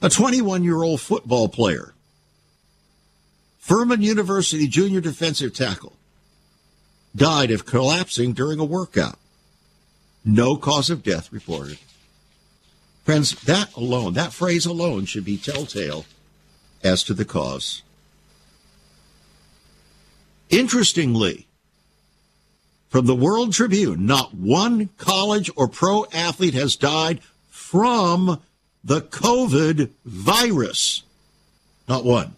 A 0.00 0.08
21 0.08 0.62
year 0.62 0.82
old 0.82 1.00
football 1.00 1.48
player, 1.48 1.94
Furman 3.58 4.00
University 4.00 4.68
junior 4.68 5.00
defensive 5.00 5.52
tackle, 5.52 5.94
died 7.14 7.50
of 7.50 7.66
collapsing 7.66 8.32
during 8.32 8.60
a 8.60 8.64
workout. 8.64 9.18
No 10.24 10.56
cause 10.56 10.88
of 10.90 11.02
death 11.02 11.32
reported. 11.32 11.78
Friends, 13.04 13.32
that 13.42 13.74
alone, 13.74 14.14
that 14.14 14.32
phrase 14.32 14.66
alone 14.66 15.06
should 15.06 15.24
be 15.24 15.36
telltale 15.36 16.04
as 16.84 17.02
to 17.04 17.14
the 17.14 17.24
cause. 17.24 17.82
Interestingly, 20.50 21.47
from 22.88 23.06
the 23.06 23.14
World 23.14 23.52
Tribune, 23.52 24.06
not 24.06 24.34
one 24.34 24.88
college 24.96 25.50
or 25.56 25.68
pro 25.68 26.06
athlete 26.12 26.54
has 26.54 26.76
died 26.76 27.20
from 27.50 28.40
the 28.82 29.00
COVID 29.02 29.90
virus. 30.04 31.02
Not 31.88 32.04
one. 32.04 32.34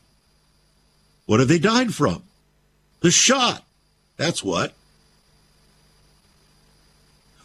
What 1.27 1.41
have 1.41 1.49
they 1.49 1.59
died 1.59 1.95
from? 1.95 2.23
The 3.01 3.11
shot 3.11 3.65
That's 4.17 4.45
what. 4.45 4.75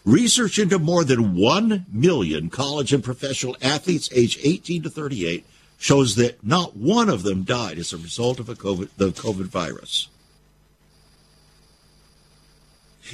Research 0.03 0.59
into 0.59 0.77
more 0.77 1.03
than 1.03 1.35
1 1.35 1.85
million 1.91 2.49
college 2.49 2.91
and 2.91 3.03
professional 3.03 3.55
athletes 3.61 4.09
aged 4.13 4.39
18 4.43 4.83
to 4.83 4.89
38 4.89 5.45
shows 5.77 6.15
that 6.15 6.45
not 6.45 6.75
one 6.75 7.09
of 7.09 7.23
them 7.23 7.43
died 7.43 7.77
as 7.77 7.93
a 7.93 7.97
result 7.97 8.39
of 8.39 8.47
COVID, 8.47 8.89
the 8.97 9.09
COVID 9.09 9.45
virus. 9.45 10.09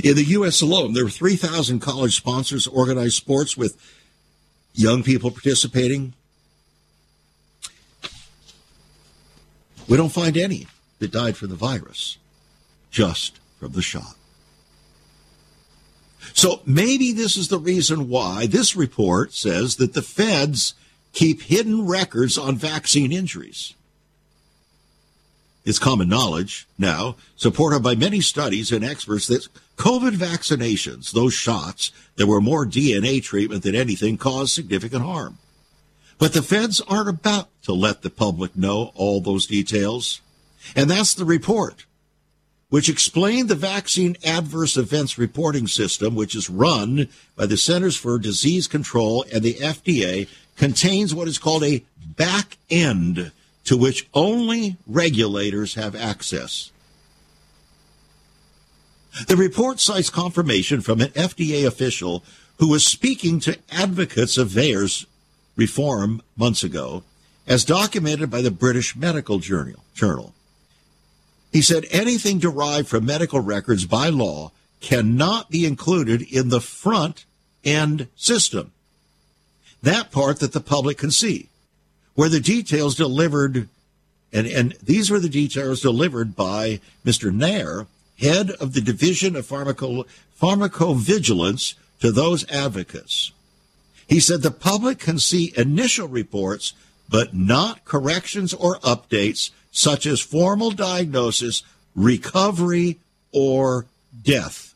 In 0.03 0.15
the 0.15 0.23
U.S. 0.23 0.61
alone, 0.61 0.93
there 0.93 1.03
were 1.03 1.09
3,000 1.09 1.79
college 1.79 2.15
sponsors 2.15 2.65
organized 2.67 3.15
sports 3.15 3.57
with 3.57 3.75
young 4.73 5.03
people 5.03 5.31
participating. 5.31 6.13
We 9.87 9.97
don't 9.97 10.09
find 10.09 10.37
any 10.37 10.67
that 10.99 11.11
died 11.11 11.35
from 11.35 11.49
the 11.49 11.55
virus, 11.55 12.17
just 12.89 13.39
from 13.59 13.73
the 13.73 13.81
shot. 13.81 14.15
So 16.33 16.61
maybe 16.65 17.11
this 17.11 17.35
is 17.35 17.49
the 17.49 17.59
reason 17.59 18.07
why 18.07 18.45
this 18.47 18.75
report 18.75 19.33
says 19.33 19.75
that 19.75 19.93
the 19.93 20.01
feds 20.01 20.73
keep 21.11 21.41
hidden 21.41 21.85
records 21.85 22.37
on 22.37 22.55
vaccine 22.55 23.11
injuries. 23.11 23.73
It's 25.63 25.79
common 25.79 26.09
knowledge 26.09 26.67
now, 26.77 27.17
supported 27.35 27.83
by 27.83 27.95
many 27.95 28.19
studies 28.21 28.71
and 28.71 28.83
experts, 28.83 29.27
that 29.27 29.47
COVID 29.77 30.13
vaccinations, 30.13 31.11
those 31.11 31.33
shots 31.33 31.91
that 32.15 32.27
were 32.27 32.41
more 32.41 32.65
DNA 32.65 33.21
treatment 33.21 33.63
than 33.63 33.75
anything, 33.75 34.17
caused 34.17 34.53
significant 34.53 35.03
harm. 35.03 35.37
But 36.17 36.33
the 36.33 36.41
feds 36.41 36.81
aren't 36.81 37.09
about 37.09 37.49
to 37.63 37.73
let 37.73 38.01
the 38.01 38.09
public 38.09 38.55
know 38.55 38.91
all 38.95 39.21
those 39.21 39.47
details. 39.47 40.21
And 40.75 40.89
that's 40.89 41.13
the 41.13 41.25
report, 41.25 41.85
which 42.69 42.89
explained 42.89 43.49
the 43.49 43.55
vaccine 43.55 44.17
adverse 44.23 44.77
events 44.77 45.17
reporting 45.17 45.67
system, 45.67 46.15
which 46.15 46.35
is 46.35 46.49
run 46.49 47.07
by 47.35 47.47
the 47.47 47.57
Centers 47.57 47.95
for 47.97 48.19
Disease 48.19 48.67
Control 48.67 49.25
and 49.33 49.43
the 49.43 49.55
FDA, 49.55 50.27
contains 50.57 51.13
what 51.13 51.27
is 51.27 51.39
called 51.39 51.63
a 51.63 51.83
back 51.97 52.57
end 52.69 53.31
to 53.65 53.77
which 53.77 54.07
only 54.13 54.77
regulators 54.87 55.75
have 55.75 55.95
access. 55.95 56.71
The 59.27 59.35
report 59.35 59.79
cites 59.79 60.09
confirmation 60.09 60.81
from 60.81 61.01
an 61.01 61.09
FDA 61.09 61.65
official 61.65 62.23
who 62.57 62.69
was 62.69 62.85
speaking 62.85 63.39
to 63.41 63.57
advocates 63.71 64.37
of 64.37 64.49
VAERS 64.49 65.05
reform 65.55 66.21
months 66.37 66.63
ago, 66.63 67.03
as 67.45 67.65
documented 67.65 68.29
by 68.29 68.41
the 68.41 68.51
British 68.51 68.95
Medical 68.95 69.39
Journal. 69.39 70.33
He 71.51 71.61
said 71.61 71.85
anything 71.91 72.39
derived 72.39 72.87
from 72.87 73.05
medical 73.05 73.41
records 73.41 73.85
by 73.85 74.09
law 74.09 74.51
cannot 74.79 75.49
be 75.49 75.65
included 75.65 76.21
in 76.21 76.49
the 76.49 76.61
front 76.61 77.25
end 77.63 78.07
system. 78.15 78.71
That 79.83 80.11
part 80.11 80.39
that 80.39 80.53
the 80.53 80.61
public 80.61 80.97
can 80.97 81.11
see 81.11 81.49
where 82.21 82.29
the 82.29 82.39
details 82.39 82.93
delivered, 82.93 83.67
and, 84.31 84.45
and 84.45 84.73
these 84.83 85.09
were 85.09 85.17
the 85.17 85.27
details 85.27 85.81
delivered 85.81 86.35
by 86.35 86.79
Mr. 87.03 87.33
Nair, 87.33 87.87
head 88.19 88.51
of 88.61 88.73
the 88.73 88.79
Division 88.79 89.35
of 89.35 89.47
Pharmaco, 89.47 90.05
Pharmacovigilance, 90.39 91.73
to 91.99 92.11
those 92.11 92.47
advocates. 92.51 93.31
He 94.05 94.19
said 94.19 94.43
the 94.43 94.51
public 94.51 94.99
can 94.99 95.17
see 95.17 95.51
initial 95.57 96.07
reports, 96.07 96.73
but 97.09 97.33
not 97.33 97.85
corrections 97.85 98.53
or 98.53 98.77
updates 98.81 99.49
such 99.71 100.05
as 100.05 100.19
formal 100.19 100.69
diagnosis, 100.69 101.63
recovery, 101.95 102.99
or 103.31 103.87
death. 104.21 104.75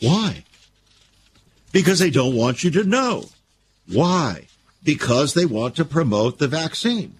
Why? 0.00 0.42
Because 1.70 2.00
they 2.00 2.10
don't 2.10 2.34
want 2.34 2.64
you 2.64 2.72
to 2.72 2.82
know. 2.82 3.26
Why? 3.86 4.47
Because 4.82 5.34
they 5.34 5.46
want 5.46 5.76
to 5.76 5.84
promote 5.84 6.38
the 6.38 6.48
vaccine 6.48 7.14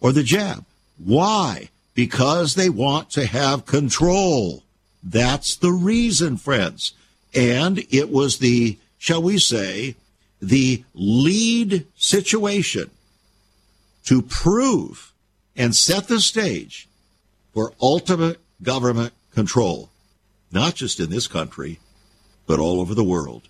or 0.00 0.12
the 0.12 0.22
jab. 0.22 0.64
Why? 0.96 1.70
Because 1.94 2.54
they 2.54 2.68
want 2.68 3.10
to 3.10 3.26
have 3.26 3.66
control. 3.66 4.62
That's 5.02 5.56
the 5.56 5.72
reason, 5.72 6.36
friends. 6.36 6.92
And 7.34 7.84
it 7.90 8.10
was 8.10 8.38
the, 8.38 8.78
shall 8.98 9.22
we 9.22 9.38
say, 9.38 9.96
the 10.40 10.84
lead 10.94 11.86
situation 11.96 12.90
to 14.04 14.22
prove 14.22 15.12
and 15.56 15.74
set 15.74 16.08
the 16.08 16.20
stage 16.20 16.88
for 17.52 17.72
ultimate 17.80 18.38
government 18.62 19.12
control, 19.34 19.90
not 20.50 20.74
just 20.74 21.00
in 21.00 21.10
this 21.10 21.26
country, 21.26 21.78
but 22.46 22.58
all 22.58 22.80
over 22.80 22.94
the 22.94 23.04
world. 23.04 23.42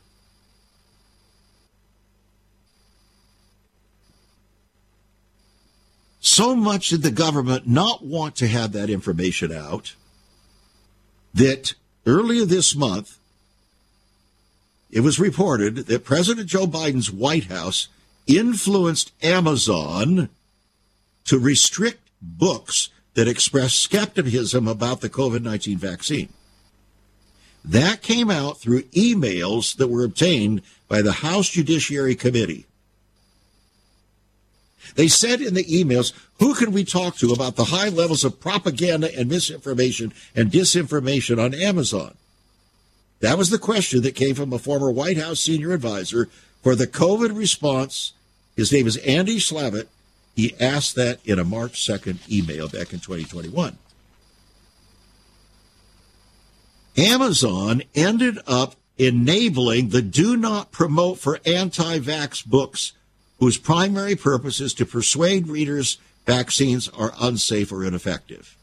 So 6.31 6.55
much 6.55 6.91
did 6.91 7.03
the 7.03 7.11
government 7.11 7.67
not 7.67 8.05
want 8.05 8.37
to 8.37 8.47
have 8.47 8.73
that 8.73 8.91
information 8.91 9.51
out 9.51 9.95
that 11.33 11.73
earlier 12.05 12.45
this 12.45 12.77
month, 12.77 13.19
it 14.91 15.01
was 15.01 15.19
reported 15.19 15.87
that 15.87 16.05
President 16.05 16.47
Joe 16.47 16.67
Biden's 16.67 17.11
White 17.11 17.45
House 17.45 17.88
influenced 18.27 19.11
Amazon 19.23 20.29
to 21.25 21.38
restrict 21.38 22.11
books 22.21 22.91
that 23.14 23.27
express 23.27 23.73
skepticism 23.73 24.69
about 24.69 25.01
the 25.01 25.09
COVID 25.09 25.41
19 25.41 25.79
vaccine. 25.79 26.29
That 27.64 28.03
came 28.03 28.31
out 28.31 28.61
through 28.61 28.83
emails 28.83 29.75
that 29.79 29.88
were 29.88 30.05
obtained 30.05 30.61
by 30.88 31.01
the 31.01 31.12
House 31.12 31.49
Judiciary 31.49 32.14
Committee. 32.14 32.67
They 34.94 35.09
said 35.09 35.40
in 35.40 35.55
the 35.55 35.64
emails, 35.64 36.12
who 36.38 36.55
can 36.55 36.72
we 36.72 36.85
talk 36.85 37.16
to 37.16 37.33
about 37.33 37.57
the 37.57 37.66
high 37.66 37.88
levels 37.88 38.24
of 38.24 38.40
propaganda 38.40 39.16
and 39.16 39.29
misinformation 39.29 40.12
and 40.35 40.51
disinformation 40.51 41.42
on 41.42 41.55
Amazon? 41.55 42.14
That 43.20 43.38
was 43.38 43.51
the 43.51 43.59
question 43.59 44.03
that 44.03 44.14
came 44.14 44.35
from 44.35 44.53
a 44.53 44.59
former 44.59 44.90
White 44.90 45.16
House 45.16 45.40
senior 45.40 45.72
advisor 45.72 46.29
for 46.62 46.74
the 46.74 46.87
COVID 46.87 47.37
response. 47.37 48.12
His 48.57 48.72
name 48.72 48.87
is 48.87 48.96
Andy 48.98 49.38
Slavitt. 49.38 49.88
He 50.37 50.55
asked 50.61 50.94
that 50.94 51.18
in 51.24 51.38
a 51.38 51.44
March 51.44 51.85
2nd 51.85 52.31
email 52.31 52.68
back 52.68 52.92
in 52.92 53.01
2021. 53.01 53.77
Amazon 56.96 57.83
ended 57.94 58.38
up 58.46 58.77
enabling 58.98 59.88
the 59.88 60.03
do 60.03 60.37
not 60.37 60.72
promote 60.72 61.18
for 61.18 61.40
anti 61.46 61.98
vax 61.98 62.44
books 62.44 62.92
whose 63.38 63.57
primary 63.57 64.16
purpose 64.16 64.61
is 64.61 64.74
to 64.74 64.87
persuade 64.87 65.48
readers 65.48 65.98
vaccines 66.27 66.88
are 66.90 67.14
unsafe 67.20 67.72
or 67.72 67.85
ineffective. 67.85 68.57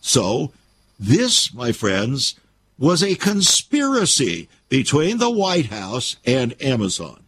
So, 0.00 0.52
this, 1.00 1.54
my 1.54 1.72
friends, 1.72 2.34
was 2.78 3.02
a 3.02 3.14
conspiracy 3.14 4.48
between 4.68 5.18
the 5.18 5.30
White 5.30 5.66
House 5.66 6.16
and 6.26 6.60
Amazon. 6.60 7.22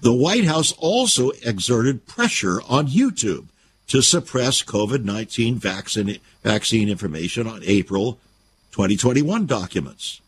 The 0.00 0.14
White 0.14 0.44
House 0.44 0.72
also 0.78 1.30
exerted 1.44 2.06
pressure 2.06 2.62
on 2.68 2.86
YouTube 2.86 3.48
to 3.88 4.00
suppress 4.00 4.62
COVID 4.62 5.04
19 5.04 5.56
vaccine, 5.56 6.18
vaccine 6.42 6.88
information 6.88 7.46
on 7.46 7.60
April 7.64 8.18
2021 8.70 9.44
documents. 9.44 10.21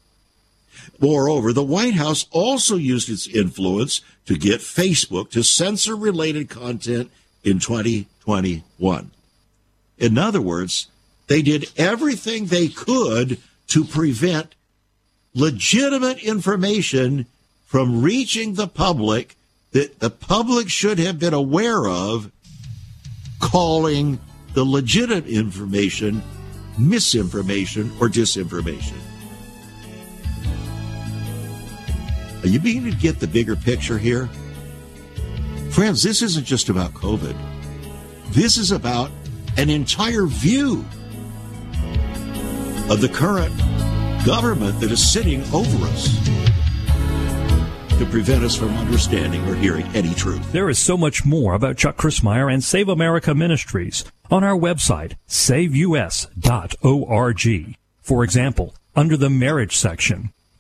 Moreover, 1.01 1.53
the 1.53 1.63
White 1.63 1.95
House 1.95 2.27
also 2.31 2.77
used 2.77 3.09
its 3.09 3.27
influence 3.27 4.01
to 4.27 4.37
get 4.37 4.61
Facebook 4.61 5.31
to 5.31 5.43
censor 5.43 5.97
related 5.97 6.49
content 6.49 7.11
in 7.43 7.59
2021. 7.59 9.11
In 9.99 10.19
other 10.19 10.41
words, 10.41 10.89
they 11.27 11.43
did 11.43 11.71
everything 11.77 12.47
they 12.47 12.69
could 12.69 13.39
to 13.69 13.85
prevent 13.85 14.55
legitimate 15.35 16.23
information 16.23 17.27
from 17.65 18.03
reaching 18.03 18.55
the 18.55 18.69
public 18.69 19.37
that 19.73 19.99
the 19.99 20.11
public 20.11 20.69
should 20.69 20.99
have 20.99 21.19
been 21.19 21.35
aware 21.35 21.89
of, 21.89 22.31
calling 23.41 24.21
the 24.55 24.65
legitimate 24.65 25.27
information 25.27 26.23
misinformation 26.79 27.91
or 28.01 28.09
disinformation. 28.09 28.95
Are 32.45 32.49
you 32.49 32.61
beginning 32.61 32.93
to 32.93 32.99
get 32.99 33.21
the 33.21 33.27
bigger 33.27 33.57
picture 33.57 33.97
here? 33.97 34.29
Friends, 35.71 36.03
this 36.03 36.21
isn't 36.21 36.45
just 36.45 36.69
about 36.69 36.93
COVID. 36.93 37.35
This 38.33 38.59
is 38.59 38.71
about 38.71 39.11
an 39.57 39.71
entire 39.71 40.27
view 40.27 40.85
of 42.91 43.01
the 43.01 43.09
current 43.11 43.57
government 44.27 44.79
that 44.81 44.93
is 44.93 45.11
sitting 45.11 45.43
over 45.55 45.87
us. 45.87 46.19
to 47.99 48.05
prevent 48.07 48.45
us 48.45 48.57
from 48.57 48.71
understanding 48.77 49.47
or 49.49 49.55
hearing 49.55 49.87
any 49.95 50.13
truth. 50.15 50.53
There 50.53 50.69
is 50.69 50.81
so 50.81 50.97
much 50.97 51.25
more 51.25 51.55
about 51.55 51.77
Chuck 51.77 51.97
Crismier 51.97 52.53
and 52.53 52.63
Save 52.63 52.89
America 52.89 53.35
Ministries 53.35 54.05
on 54.31 54.43
our 54.43 54.59
website, 54.59 55.15
saveus.org. 55.29 56.27
For 58.03 58.25
example, 58.25 58.75
under 58.97 59.17
the 59.17 59.31
marriage 59.31 59.77
section, 59.77 60.33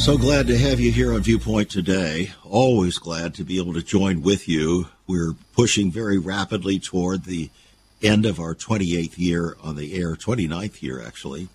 So 0.00 0.16
glad 0.16 0.46
to 0.46 0.56
have 0.56 0.80
you 0.80 0.90
here 0.90 1.12
on 1.12 1.20
Viewpoint 1.20 1.70
today. 1.70 2.32
Always 2.42 2.96
glad 2.96 3.34
to 3.34 3.44
be 3.44 3.58
able 3.58 3.74
to 3.74 3.82
join 3.82 4.22
with 4.22 4.48
you. 4.48 4.88
We're 5.06 5.34
pushing 5.52 5.92
very 5.92 6.16
rapidly 6.16 6.78
toward 6.78 7.24
the 7.24 7.50
end 8.02 8.24
of 8.24 8.40
our 8.40 8.54
28th 8.54 9.18
year 9.18 9.58
on 9.62 9.76
the 9.76 10.00
air, 10.00 10.16
29th 10.16 10.80
year 10.80 11.02
actually, 11.02 11.50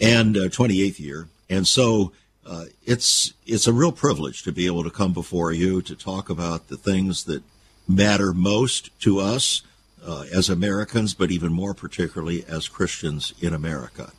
and 0.00 0.36
uh, 0.36 0.40
28th 0.48 0.98
year. 0.98 1.28
And 1.48 1.66
so 1.66 2.10
uh, 2.44 2.64
it's 2.84 3.32
it's 3.46 3.68
a 3.68 3.72
real 3.72 3.92
privilege 3.92 4.42
to 4.42 4.52
be 4.52 4.66
able 4.66 4.82
to 4.82 4.90
come 4.90 5.12
before 5.12 5.52
you 5.52 5.80
to 5.82 5.94
talk 5.94 6.28
about 6.28 6.66
the 6.66 6.76
things 6.76 7.22
that 7.24 7.44
matter 7.88 8.32
most 8.32 8.90
to 9.02 9.20
us 9.20 9.62
uh, 10.04 10.24
as 10.34 10.50
Americans, 10.50 11.14
but 11.14 11.30
even 11.30 11.52
more 11.52 11.72
particularly 11.72 12.44
as 12.48 12.66
Christians 12.66 13.32
in 13.40 13.54
America. 13.54 14.10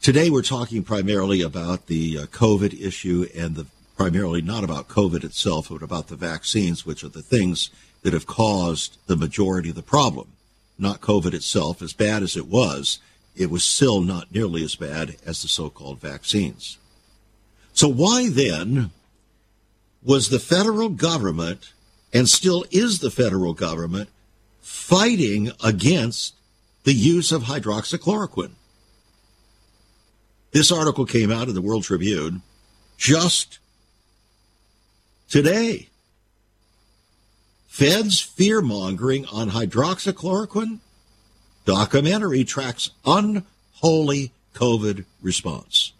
Today, 0.00 0.30
we're 0.30 0.42
talking 0.42 0.84
primarily 0.84 1.42
about 1.42 1.88
the 1.88 2.18
uh, 2.18 2.26
COVID 2.26 2.80
issue 2.80 3.26
and 3.34 3.56
the 3.56 3.66
primarily 3.96 4.40
not 4.40 4.62
about 4.62 4.86
COVID 4.86 5.24
itself, 5.24 5.68
but 5.70 5.82
about 5.82 6.06
the 6.06 6.14
vaccines, 6.14 6.86
which 6.86 7.02
are 7.02 7.08
the 7.08 7.20
things 7.20 7.70
that 8.02 8.12
have 8.12 8.24
caused 8.24 8.96
the 9.08 9.16
majority 9.16 9.70
of 9.70 9.74
the 9.74 9.82
problem. 9.82 10.28
Not 10.78 11.00
COVID 11.00 11.34
itself, 11.34 11.82
as 11.82 11.92
bad 11.92 12.22
as 12.22 12.36
it 12.36 12.46
was, 12.46 13.00
it 13.36 13.50
was 13.50 13.64
still 13.64 14.00
not 14.00 14.32
nearly 14.32 14.62
as 14.62 14.76
bad 14.76 15.16
as 15.26 15.42
the 15.42 15.48
so 15.48 15.68
called 15.68 16.00
vaccines. 16.00 16.78
So, 17.72 17.88
why 17.88 18.28
then 18.30 18.92
was 20.04 20.28
the 20.28 20.38
federal 20.38 20.90
government, 20.90 21.72
and 22.14 22.28
still 22.28 22.64
is 22.70 23.00
the 23.00 23.10
federal 23.10 23.52
government, 23.52 24.10
fighting 24.62 25.50
against 25.62 26.34
the 26.84 26.94
use 26.94 27.32
of 27.32 27.42
hydroxychloroquine? 27.42 28.52
This 30.50 30.72
article 30.72 31.04
came 31.04 31.30
out 31.30 31.48
in 31.48 31.54
the 31.54 31.62
World 31.62 31.84
Tribune 31.84 32.42
just 32.96 33.58
today. 35.28 35.88
Feds 37.66 38.20
fear 38.20 38.60
mongering 38.60 39.26
on 39.26 39.50
hydroxychloroquine. 39.50 40.78
Documentary 41.64 42.44
tracks 42.44 42.90
unholy 43.04 44.32
COVID 44.54 45.04
response. 45.22 45.92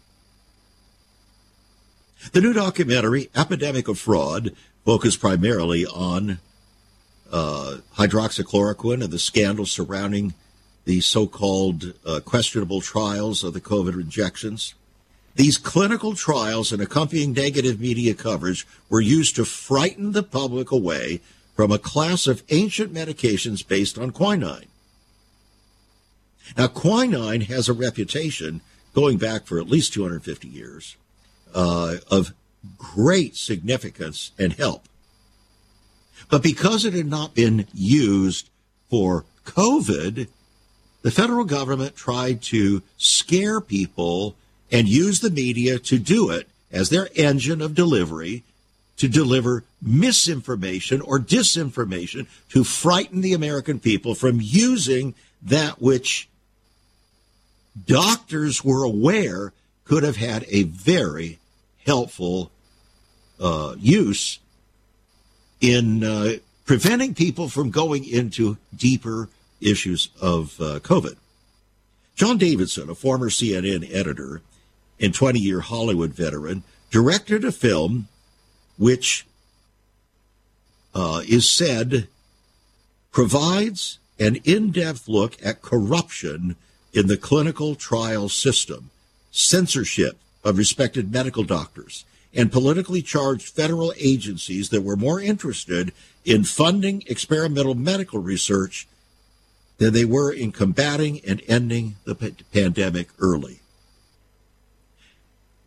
The 2.32 2.40
new 2.40 2.52
documentary, 2.52 3.30
Epidemic 3.36 3.86
of 3.86 3.98
Fraud, 3.98 4.56
focused 4.84 5.20
primarily 5.20 5.86
on 5.86 6.38
uh, 7.30 7.76
hydroxychloroquine 7.96 9.04
and 9.04 9.12
the 9.12 9.18
scandal 9.18 9.66
surrounding 9.66 10.34
the 10.88 11.02
so 11.02 11.26
called 11.26 11.92
uh, 12.06 12.18
questionable 12.20 12.80
trials 12.80 13.44
of 13.44 13.52
the 13.52 13.60
COVID 13.60 13.92
injections. 14.00 14.72
These 15.34 15.58
clinical 15.58 16.14
trials 16.14 16.72
and 16.72 16.80
accompanying 16.80 17.34
negative 17.34 17.78
media 17.78 18.14
coverage 18.14 18.66
were 18.88 19.02
used 19.02 19.36
to 19.36 19.44
frighten 19.44 20.12
the 20.12 20.22
public 20.22 20.70
away 20.70 21.20
from 21.54 21.70
a 21.70 21.78
class 21.78 22.26
of 22.26 22.42
ancient 22.48 22.90
medications 22.90 23.68
based 23.68 23.98
on 23.98 24.12
quinine. 24.12 24.64
Now, 26.56 26.68
quinine 26.68 27.42
has 27.42 27.68
a 27.68 27.74
reputation 27.74 28.62
going 28.94 29.18
back 29.18 29.44
for 29.44 29.60
at 29.60 29.68
least 29.68 29.92
250 29.92 30.48
years 30.48 30.96
uh, 31.54 31.96
of 32.10 32.32
great 32.78 33.36
significance 33.36 34.32
and 34.38 34.54
help. 34.54 34.84
But 36.30 36.42
because 36.42 36.86
it 36.86 36.94
had 36.94 37.06
not 37.06 37.34
been 37.34 37.66
used 37.74 38.48
for 38.88 39.26
COVID, 39.44 40.28
the 41.02 41.10
federal 41.10 41.44
government 41.44 41.96
tried 41.96 42.42
to 42.42 42.82
scare 42.96 43.60
people 43.60 44.36
and 44.70 44.88
use 44.88 45.20
the 45.20 45.30
media 45.30 45.78
to 45.78 45.98
do 45.98 46.30
it 46.30 46.48
as 46.70 46.90
their 46.90 47.08
engine 47.14 47.62
of 47.62 47.74
delivery 47.74 48.42
to 48.96 49.08
deliver 49.08 49.64
misinformation 49.80 51.00
or 51.00 51.18
disinformation 51.18 52.26
to 52.48 52.64
frighten 52.64 53.20
the 53.20 53.32
American 53.32 53.78
people 53.78 54.14
from 54.14 54.40
using 54.40 55.14
that 55.40 55.80
which 55.80 56.28
doctors 57.86 58.64
were 58.64 58.82
aware 58.82 59.52
could 59.84 60.02
have 60.02 60.16
had 60.16 60.44
a 60.48 60.64
very 60.64 61.38
helpful 61.86 62.50
uh, 63.40 63.74
use 63.78 64.40
in 65.60 66.02
uh, 66.02 66.32
preventing 66.66 67.14
people 67.14 67.48
from 67.48 67.70
going 67.70 68.04
into 68.04 68.58
deeper 68.76 69.28
issues 69.60 70.10
of 70.20 70.60
uh, 70.60 70.80
COVID. 70.80 71.16
John 72.14 72.38
Davidson, 72.38 72.90
a 72.90 72.94
former 72.94 73.30
CNN 73.30 73.88
editor 73.94 74.42
and 75.00 75.14
20 75.14 75.38
year 75.38 75.60
Hollywood 75.60 76.12
veteran, 76.12 76.64
directed 76.90 77.44
a 77.44 77.52
film 77.52 78.08
which 78.76 79.26
uh, 80.94 81.22
is 81.28 81.48
said 81.48 82.08
provides 83.12 83.98
an 84.18 84.36
in 84.44 84.70
depth 84.70 85.08
look 85.08 85.36
at 85.44 85.62
corruption 85.62 86.56
in 86.92 87.06
the 87.06 87.16
clinical 87.16 87.74
trial 87.74 88.28
system, 88.28 88.90
censorship 89.30 90.18
of 90.42 90.58
respected 90.58 91.12
medical 91.12 91.44
doctors, 91.44 92.04
and 92.34 92.52
politically 92.52 93.02
charged 93.02 93.54
federal 93.54 93.92
agencies 93.98 94.70
that 94.70 94.82
were 94.82 94.96
more 94.96 95.20
interested 95.20 95.92
in 96.24 96.44
funding 96.44 97.02
experimental 97.06 97.74
medical 97.74 98.18
research 98.18 98.86
than 99.78 99.92
they 99.92 100.04
were 100.04 100.32
in 100.32 100.52
combating 100.52 101.20
and 101.26 101.42
ending 101.48 101.96
the 102.04 102.14
pandemic 102.52 103.08
early. 103.18 103.60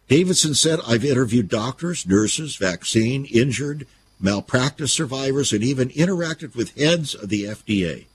Davidson 0.08 0.54
said, 0.54 0.80
I've 0.86 1.06
interviewed 1.06 1.48
doctors, 1.48 2.06
nurses, 2.06 2.58
vaccine, 2.58 3.26
injured, 3.26 3.88
malpractice 4.20 4.92
survivors, 4.92 5.54
and 5.54 5.64
even 5.64 5.90
interacted 5.90 6.54
with 6.54 6.78
heads 6.78 7.16
of 7.16 7.30
the 7.30 7.46
FDA. 7.46 8.06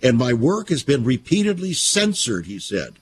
And 0.00 0.16
my 0.16 0.32
work 0.32 0.68
has 0.68 0.84
been 0.84 1.02
repeatedly 1.02 1.72
censored, 1.72 2.46
he 2.46 2.60
said. 2.60 2.94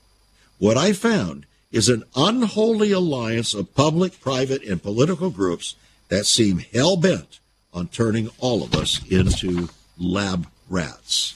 What 0.57 0.77
I 0.77 0.93
found 0.93 1.45
is 1.71 1.89
an 1.89 2.03
unholy 2.15 2.91
alliance 2.91 3.53
of 3.53 3.75
public, 3.75 4.19
private, 4.19 4.63
and 4.63 4.81
political 4.81 5.29
groups 5.29 5.75
that 6.09 6.25
seem 6.25 6.59
hell 6.59 6.97
bent 6.97 7.39
on 7.73 7.87
turning 7.87 8.29
all 8.39 8.63
of 8.63 8.73
us 8.73 9.05
into 9.09 9.69
lab 9.97 10.47
rats. 10.69 11.35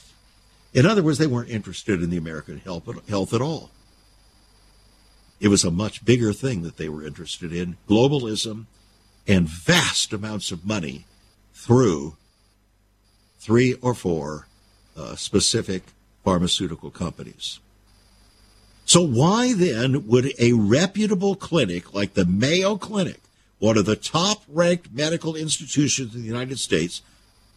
In 0.72 0.86
other 0.86 1.02
words, 1.02 1.18
they 1.18 1.26
weren't 1.26 1.50
interested 1.50 2.02
in 2.02 2.10
the 2.10 2.16
American 2.16 2.58
health, 2.58 3.34
at 3.34 3.40
all. 3.40 3.70
It 5.40 5.48
was 5.48 5.64
a 5.64 5.70
much 5.70 6.04
bigger 6.04 6.32
thing 6.32 6.62
that 6.62 6.76
they 6.76 6.88
were 6.88 7.06
interested 7.06 7.52
in 7.52 7.76
globalism 7.88 8.66
and 9.26 9.48
vast 9.48 10.12
amounts 10.12 10.50
of 10.50 10.66
money 10.66 11.04
through 11.54 12.16
three 13.38 13.74
or 13.74 13.94
four 13.94 14.46
uh, 14.96 15.14
specific 15.14 15.84
pharmaceutical 16.24 16.90
companies. 16.90 17.60
So, 18.84 19.02
why 19.02 19.52
then 19.52 20.06
would 20.08 20.32
a 20.38 20.52
reputable 20.54 21.36
clinic 21.36 21.92
like 21.94 22.14
the 22.14 22.24
Mayo 22.24 22.76
Clinic, 22.76 23.20
one 23.58 23.76
of 23.76 23.84
the 23.84 23.96
top 23.96 24.42
ranked 24.48 24.92
medical 24.92 25.36
institutions 25.36 26.14
in 26.14 26.22
the 26.22 26.26
United 26.26 26.58
States, 26.58 27.02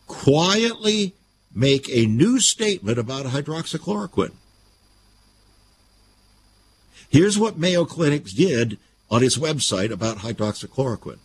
quietly 0.07 1.13
make 1.53 1.89
a 1.89 2.05
new 2.05 2.39
statement 2.39 2.97
about 2.97 3.25
hydroxychloroquine. 3.27 4.33
Here's 7.09 7.37
what 7.37 7.57
Mayo 7.57 7.85
Clinic 7.85 8.25
did 8.25 8.77
on 9.09 9.23
its 9.23 9.37
website 9.37 9.91
about 9.91 10.19
hydroxychloroquine. 10.19 11.19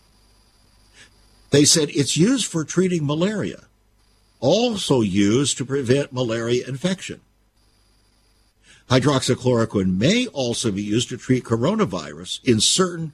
They 1.51 1.65
said 1.65 1.91
it's 1.91 2.17
used 2.17 2.47
for 2.47 2.65
treating 2.65 3.07
malaria, 3.07 3.65
also 4.41 5.01
used 5.01 5.57
to 5.59 5.65
prevent 5.65 6.13
malaria 6.13 6.67
infection. 6.67 7.21
Hydroxychloroquine 8.91 9.97
may 9.97 10.27
also 10.29 10.71
be 10.71 10.83
used 10.83 11.09
to 11.11 11.17
treat 11.17 11.45
coronavirus 11.45 12.45
in 12.45 12.61
certain 12.61 13.13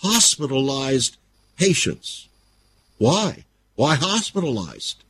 hospitalized 0.00 1.16
patients. 1.58 2.28
Why? 2.98 3.44
Why 3.74 3.94
hospitalized? 3.94 5.04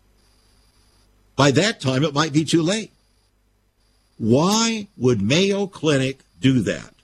By 1.36 1.50
that 1.52 1.80
time, 1.80 2.02
it 2.02 2.14
might 2.14 2.32
be 2.32 2.44
too 2.44 2.62
late. 2.62 2.92
Why 4.18 4.88
would 4.96 5.20
Mayo 5.20 5.66
Clinic 5.66 6.20
do 6.40 6.60
that? 6.60 6.94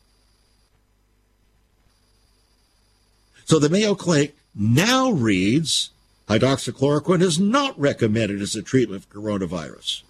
So 3.45 3.59
the 3.59 3.69
Mayo 3.69 3.95
Clinic 3.95 4.35
now 4.55 5.11
reads 5.11 5.91
hydroxychloroquine 6.29 7.21
is 7.21 7.39
not 7.39 7.79
recommended 7.79 8.41
as 8.41 8.57
a 8.57 8.63
treatment 8.63 9.05
for 9.05 9.21
coronavirus. 9.21 10.03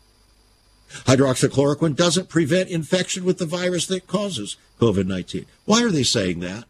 Hydroxychloroquine 1.07 1.97
doesn't 1.97 2.29
prevent 2.29 2.71
infection 2.71 3.25
with 3.25 3.39
the 3.39 3.47
virus 3.47 3.87
that 3.87 4.07
causes 4.07 4.57
COVID 4.79 5.07
19. 5.07 5.47
Why 5.65 5.83
are 5.83 5.91
they 5.91 6.05
saying 6.05 6.41
that? 6.41 6.65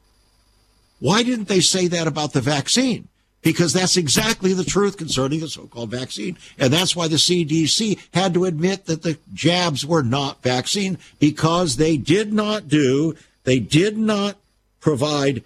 Why 1.01 1.23
didn't 1.23 1.49
they 1.49 1.61
say 1.61 1.89
that 1.89 2.07
about 2.07 2.33
the 2.33 2.41
vaccine? 2.41 3.09
Because 3.43 3.73
that's 3.73 3.97
exactly 3.97 4.53
the 4.53 4.65
truth 4.65 4.97
concerning 4.97 5.41
the 5.41 5.49
so 5.49 5.67
called 5.67 5.91
vaccine. 5.91 6.39
And 6.59 6.73
that's 6.73 6.95
why 6.95 7.09
the 7.09 7.17
CDC 7.17 7.99
had 8.15 8.35
to 8.35 8.45
admit 8.45 8.87
that 8.87 9.03
the 9.03 9.19
jabs 9.35 9.85
were 9.85 10.05
not 10.05 10.43
vaccine 10.43 10.99
because 11.19 11.77
they 11.77 11.97
did 11.97 12.33
not 12.33 12.69
do, 12.69 13.17
they 13.43 13.59
did 13.59 13.99
not 13.99 14.37
provide 14.81 15.43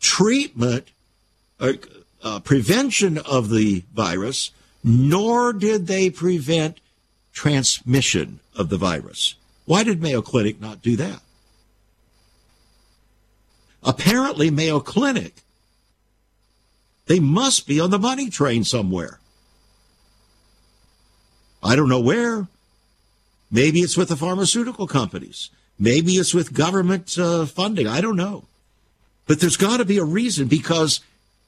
treatment 0.00 0.88
or 1.60 1.74
uh, 2.22 2.40
prevention 2.40 3.18
of 3.18 3.50
the 3.50 3.84
virus, 3.94 4.50
nor 4.82 5.52
did 5.52 5.86
they 5.86 6.10
prevent 6.10 6.80
transmission 7.32 8.40
of 8.56 8.68
the 8.68 8.76
virus. 8.76 9.34
Why 9.66 9.84
did 9.84 10.02
Mayo 10.02 10.22
Clinic 10.22 10.60
not 10.60 10.82
do 10.82 10.96
that? 10.96 11.20
Apparently, 13.82 14.50
Mayo 14.50 14.80
Clinic, 14.80 15.34
they 17.06 17.20
must 17.20 17.66
be 17.66 17.80
on 17.80 17.90
the 17.90 17.98
money 17.98 18.30
train 18.30 18.64
somewhere. 18.64 19.18
I 21.62 21.76
don't 21.76 21.88
know 21.88 22.00
where. 22.00 22.46
Maybe 23.50 23.80
it's 23.80 23.96
with 23.96 24.08
the 24.08 24.16
pharmaceutical 24.16 24.86
companies. 24.86 25.50
Maybe 25.78 26.12
it's 26.14 26.34
with 26.34 26.52
government 26.52 27.16
uh, 27.18 27.46
funding. 27.46 27.86
I 27.86 28.00
don't 28.00 28.16
know. 28.16 28.44
But 29.26 29.40
there's 29.40 29.56
got 29.56 29.78
to 29.78 29.84
be 29.84 29.98
a 29.98 30.04
reason 30.04 30.46
because 30.48 31.00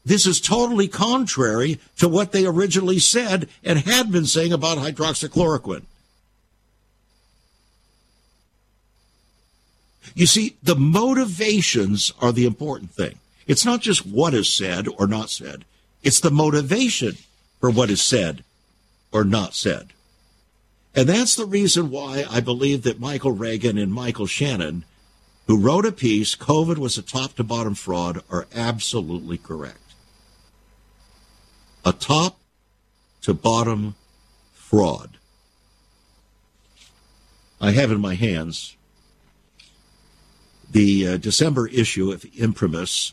this 0.05 0.27
is 0.27 0.41
totally 0.41 0.89
contrary 0.89 1.79
to 1.99 2.09
what 2.09 2.33
they 2.33 2.47
originally 2.47 2.99
said 2.99 3.49
and 3.65 3.81
had 3.81 4.11
been 4.11 4.27
saying 4.27 4.53
about 4.53 4.79
hydroxychloroquine. 4.79 5.83
You 10.15 10.27
see, 10.27 10.57
the 10.63 10.75
motivations 10.75 12.13
are 12.21 12.33
the 12.33 12.47
important 12.47 12.91
thing. 12.91 13.19
It's 13.49 13.65
not 13.65 13.81
just 13.81 14.07
what 14.07 14.35
is 14.35 14.49
said 14.49 14.87
or 14.99 15.09
not 15.09 15.31
said, 15.31 15.65
it's 16.03 16.21
the 16.21 16.31
motivation 16.31 17.17
for 17.61 17.71
what 17.71 17.91
is 17.91 18.01
said 18.01 18.45
or 19.11 19.25
not 19.25 19.55
said. 19.55 19.89
And 20.95 21.09
that's 21.09 21.35
the 21.35 21.47
reason 21.47 21.91
why 21.91 22.25
I 22.31 22.41
believe 22.41 22.83
that 22.83 23.01
Michael 23.01 23.33
Reagan 23.33 23.79
and 23.79 23.93
Michael 23.93 24.27
Shannon, 24.27 24.85
who 25.47 25.59
wrote 25.59 25.87
a 25.87 25.93
piece, 25.93 26.37
COVID 26.37 26.79
was 26.79 26.99
a 26.99 27.03
top 27.03 27.35
to 27.35 27.45
bottom 27.45 27.75
fraud, 27.75 28.23
are 28.31 28.47
absolutely 28.55 29.39
correct 29.39 29.79
a 31.85 31.93
top 31.93 32.39
to 33.23 33.33
bottom 33.33 33.95
fraud. 34.53 35.17
I 37.61 37.71
have 37.71 37.91
in 37.91 38.01
my 38.01 38.15
hands 38.15 38.77
the 40.71 41.09
uh, 41.09 41.17
December 41.17 41.67
issue 41.69 42.13
of 42.13 42.27
Imprimis 42.37 43.13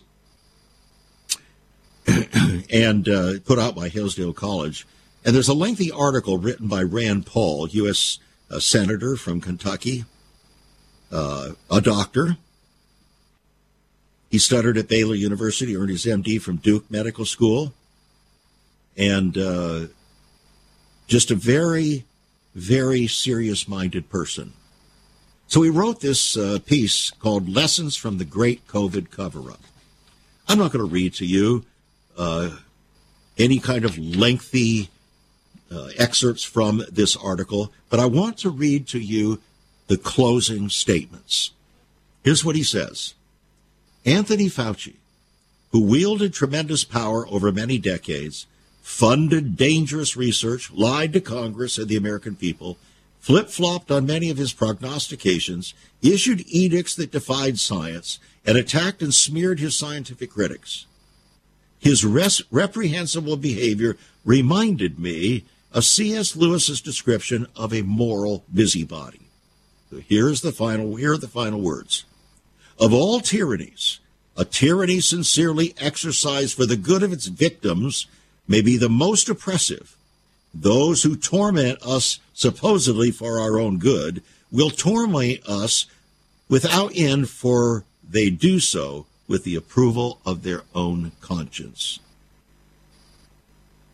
and 2.71 3.07
uh, 3.07 3.33
put 3.45 3.59
out 3.59 3.75
by 3.75 3.89
Hillsdale 3.89 4.33
College. 4.33 4.85
And 5.23 5.35
there's 5.35 5.47
a 5.47 5.53
lengthy 5.53 5.91
article 5.91 6.37
written 6.37 6.67
by 6.67 6.83
Rand 6.83 7.25
Paul, 7.25 7.67
U.S. 7.69 8.19
Uh, 8.49 8.59
Senator 8.59 9.15
from 9.15 9.41
Kentucky, 9.41 10.05
uh, 11.11 11.51
a 11.71 11.81
doctor. 11.81 12.37
He 14.29 14.37
studied 14.37 14.77
at 14.77 14.87
Baylor 14.87 15.15
University, 15.15 15.75
earned 15.75 15.89
his 15.89 16.05
MD 16.05 16.41
from 16.41 16.57
Duke 16.57 16.89
Medical 16.91 17.25
School 17.25 17.73
and 18.97 19.37
uh, 19.37 19.87
just 21.07 21.31
a 21.31 21.35
very, 21.35 22.05
very 22.53 23.07
serious 23.07 23.67
minded 23.67 24.09
person. 24.09 24.53
So 25.47 25.61
he 25.61 25.69
wrote 25.69 26.01
this 26.01 26.35
uh, 26.35 26.59
piece 26.65 27.11
called 27.11 27.47
Lessons 27.47 27.95
from 27.95 28.17
the 28.17 28.25
Great 28.25 28.67
COVID 28.67 29.11
Cover 29.11 29.51
Up. 29.51 29.61
I'm 30.47 30.57
not 30.57 30.71
going 30.71 30.85
to 30.85 30.91
read 30.91 31.13
to 31.15 31.25
you 31.25 31.65
any 33.37 33.59
kind 33.59 33.85
of 33.85 33.97
lengthy 33.97 34.89
uh, 35.71 35.89
excerpts 35.97 36.43
from 36.43 36.83
this 36.91 37.15
article, 37.15 37.71
but 37.89 37.99
I 37.99 38.05
want 38.05 38.37
to 38.39 38.49
read 38.49 38.87
to 38.87 38.99
you 38.99 39.41
the 39.87 39.97
closing 39.97 40.69
statements. 40.69 41.51
Here's 42.23 42.45
what 42.45 42.55
he 42.55 42.63
says 42.63 43.13
Anthony 44.05 44.45
Fauci, 44.45 44.95
who 45.71 45.81
wielded 45.81 46.33
tremendous 46.33 46.83
power 46.83 47.27
over 47.27 47.51
many 47.51 47.77
decades, 47.77 48.47
funded 48.81 49.57
dangerous 49.57 50.15
research, 50.15 50.71
lied 50.71 51.13
to 51.13 51.21
Congress 51.21 51.77
and 51.77 51.87
the 51.87 51.97
American 51.97 52.35
people, 52.35 52.77
flip 53.19 53.49
flopped 53.49 53.89
on 53.89 54.05
many 54.05 54.29
of 54.29 54.37
his 54.37 54.53
prognostications, 54.53 55.73
issued 56.01 56.45
edicts 56.47 56.95
that 56.95 57.11
defied 57.11 57.59
science, 57.59 58.19
and 58.45 58.57
attacked 58.57 59.01
and 59.01 59.13
smeared 59.13 59.59
his 59.59 59.77
scientific 59.77 60.31
critics. 60.31 60.85
His 61.85 62.03
res- 62.03 62.41
reprehensible 62.49 63.37
behavior 63.37 63.95
reminded 64.23 64.97
me 64.97 65.45
of 65.71 65.85
C.S. 65.85 66.35
Lewis's 66.35 66.81
description 66.81 67.45
of 67.55 67.71
a 67.71 67.83
moral 67.83 68.43
busybody. 68.51 69.29
So 69.91 69.97
here's 69.97 70.41
the 70.41 70.51
final, 70.51 70.95
here 70.95 71.13
are 71.13 71.17
the 71.17 71.27
final 71.27 71.61
words. 71.61 72.03
Of 72.79 72.91
all 72.91 73.19
tyrannies, 73.19 73.99
a 74.35 74.45
tyranny 74.45 74.99
sincerely 74.99 75.75
exercised 75.79 76.55
for 76.55 76.65
the 76.65 76.75
good 76.75 77.03
of 77.03 77.13
its 77.13 77.27
victims 77.27 78.07
may 78.47 78.61
be 78.61 78.77
the 78.77 78.89
most 78.89 79.29
oppressive. 79.29 79.95
Those 80.55 81.03
who 81.03 81.15
torment 81.15 81.83
us 81.83 82.19
supposedly 82.33 83.11
for 83.11 83.39
our 83.39 83.59
own 83.59 83.77
good 83.77 84.23
will 84.51 84.71
torment 84.71 85.47
us 85.47 85.85
without 86.49 86.93
end, 86.95 87.29
for 87.29 87.83
they 88.03 88.31
do 88.31 88.59
so 88.59 89.05
with 89.27 89.43
the 89.43 89.55
approval 89.55 90.19
of 90.25 90.43
their 90.43 90.63
own 90.73 91.11
conscience. 91.21 91.99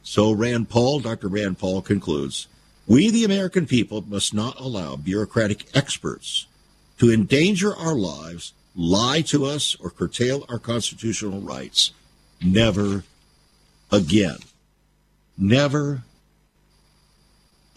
So 0.03 0.31
Rand 0.31 0.69
Paul, 0.69 0.99
Dr. 0.99 1.27
Rand 1.27 1.57
Paul 1.57 1.81
concludes, 1.81 2.47
we, 2.87 3.09
the 3.09 3.23
American 3.23 3.65
people, 3.65 4.03
must 4.07 4.33
not 4.33 4.59
allow 4.59 4.95
bureaucratic 4.95 5.65
experts 5.75 6.47
to 6.97 7.11
endanger 7.11 7.75
our 7.75 7.95
lives, 7.95 8.53
lie 8.75 9.21
to 9.21 9.45
us, 9.45 9.75
or 9.79 9.89
curtail 9.89 10.45
our 10.49 10.59
constitutional 10.59 11.39
rights. 11.39 11.91
Never 12.43 13.03
again. 13.91 14.37
Never 15.37 16.03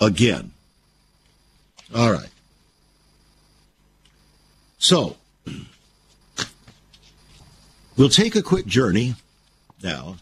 again. 0.01 0.53
All 1.95 2.13
right. 2.13 2.31
So, 4.79 5.17
we'll 7.97 8.09
take 8.09 8.35
a 8.35 8.43
quick 8.43 8.67
journey 8.67 9.15
now 9.83 10.17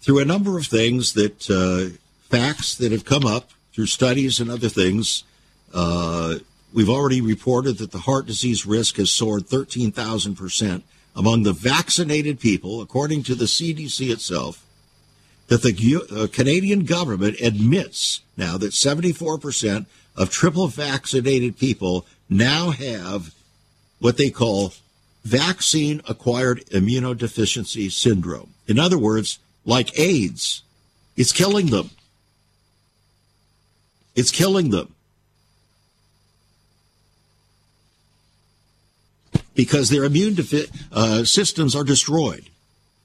through 0.00 0.18
a 0.18 0.24
number 0.24 0.58
of 0.58 0.66
things 0.66 1.12
that 1.14 1.50
uh, 1.50 1.96
facts 2.28 2.74
that 2.76 2.92
have 2.92 3.04
come 3.04 3.26
up 3.26 3.50
through 3.74 3.86
studies 3.86 4.40
and 4.40 4.50
other 4.50 4.68
things. 4.68 5.24
Uh, 5.72 6.36
we've 6.72 6.90
already 6.90 7.20
reported 7.20 7.78
that 7.78 7.92
the 7.92 7.98
heart 7.98 8.26
disease 8.26 8.66
risk 8.66 8.96
has 8.96 9.10
soared 9.10 9.46
13,000% 9.46 10.82
among 11.16 11.42
the 11.42 11.52
vaccinated 11.52 12.40
people, 12.40 12.80
according 12.80 13.22
to 13.24 13.34
the 13.34 13.44
CDC 13.44 14.10
itself 14.10 14.64
that 15.50 15.62
the 15.62 16.06
uh, 16.12 16.28
Canadian 16.32 16.84
government 16.84 17.36
admits 17.40 18.20
now 18.36 18.56
that 18.56 18.70
74% 18.70 19.86
of 20.16 20.30
triple 20.30 20.68
vaccinated 20.68 21.58
people 21.58 22.06
now 22.28 22.70
have 22.70 23.34
what 23.98 24.16
they 24.16 24.30
call 24.30 24.72
vaccine 25.24 26.00
acquired 26.08 26.64
immunodeficiency 26.66 27.90
syndrome. 27.90 28.54
In 28.66 28.78
other 28.78 28.98
words, 28.98 29.38
like 29.64 29.98
AIDS, 29.98 30.62
it's 31.16 31.32
killing 31.32 31.66
them. 31.66 31.90
It's 34.14 34.30
killing 34.30 34.70
them. 34.70 34.94
Because 39.54 39.90
their 39.90 40.04
immune 40.04 40.34
defi- 40.34 40.70
uh, 40.92 41.24
systems 41.24 41.76
are 41.76 41.84
destroyed 41.84 42.46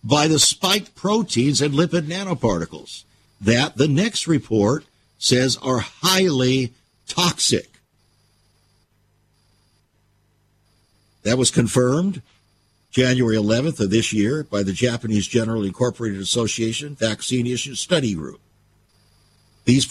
by 0.03 0.27
the 0.27 0.39
spike 0.39 0.95
proteins 0.95 1.61
and 1.61 1.73
lipid 1.73 2.03
nanoparticles 2.03 3.03
that 3.41 3.75
the 3.75 3.87
next 3.87 4.27
report 4.27 4.85
says 5.17 5.57
are 5.57 5.79
highly 5.79 6.73
toxic. 7.07 7.74
That 11.25 11.39
was 11.39 11.49
confirmed 11.49 12.21
January 12.91 13.35
11th 13.35 13.79
of 13.79 13.89
this 13.89 14.13
year 14.13 14.43
by 14.43 14.61
the 14.61 14.71
Japanese 14.71 15.27
General 15.27 15.63
Incorporated 15.63 16.21
Association 16.21 16.95
Vaccine 16.95 17.47
Issue 17.47 17.73
Study 17.73 18.13
Group. 18.13 18.39
These 19.65 19.87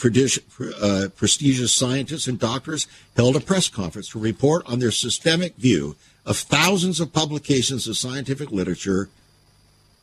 uh, 0.80 1.08
prestigious 1.16 1.72
scientists 1.72 2.28
and 2.28 2.38
doctors 2.38 2.86
held 3.16 3.34
a 3.34 3.40
press 3.40 3.68
conference 3.68 4.10
to 4.10 4.20
report 4.20 4.64
on 4.66 4.78
their 4.78 4.92
systemic 4.92 5.56
view 5.56 5.96
of 6.24 6.36
thousands 6.36 7.00
of 7.00 7.12
publications 7.12 7.88
of 7.88 7.98
scientific 7.98 8.52
literature 8.52 9.10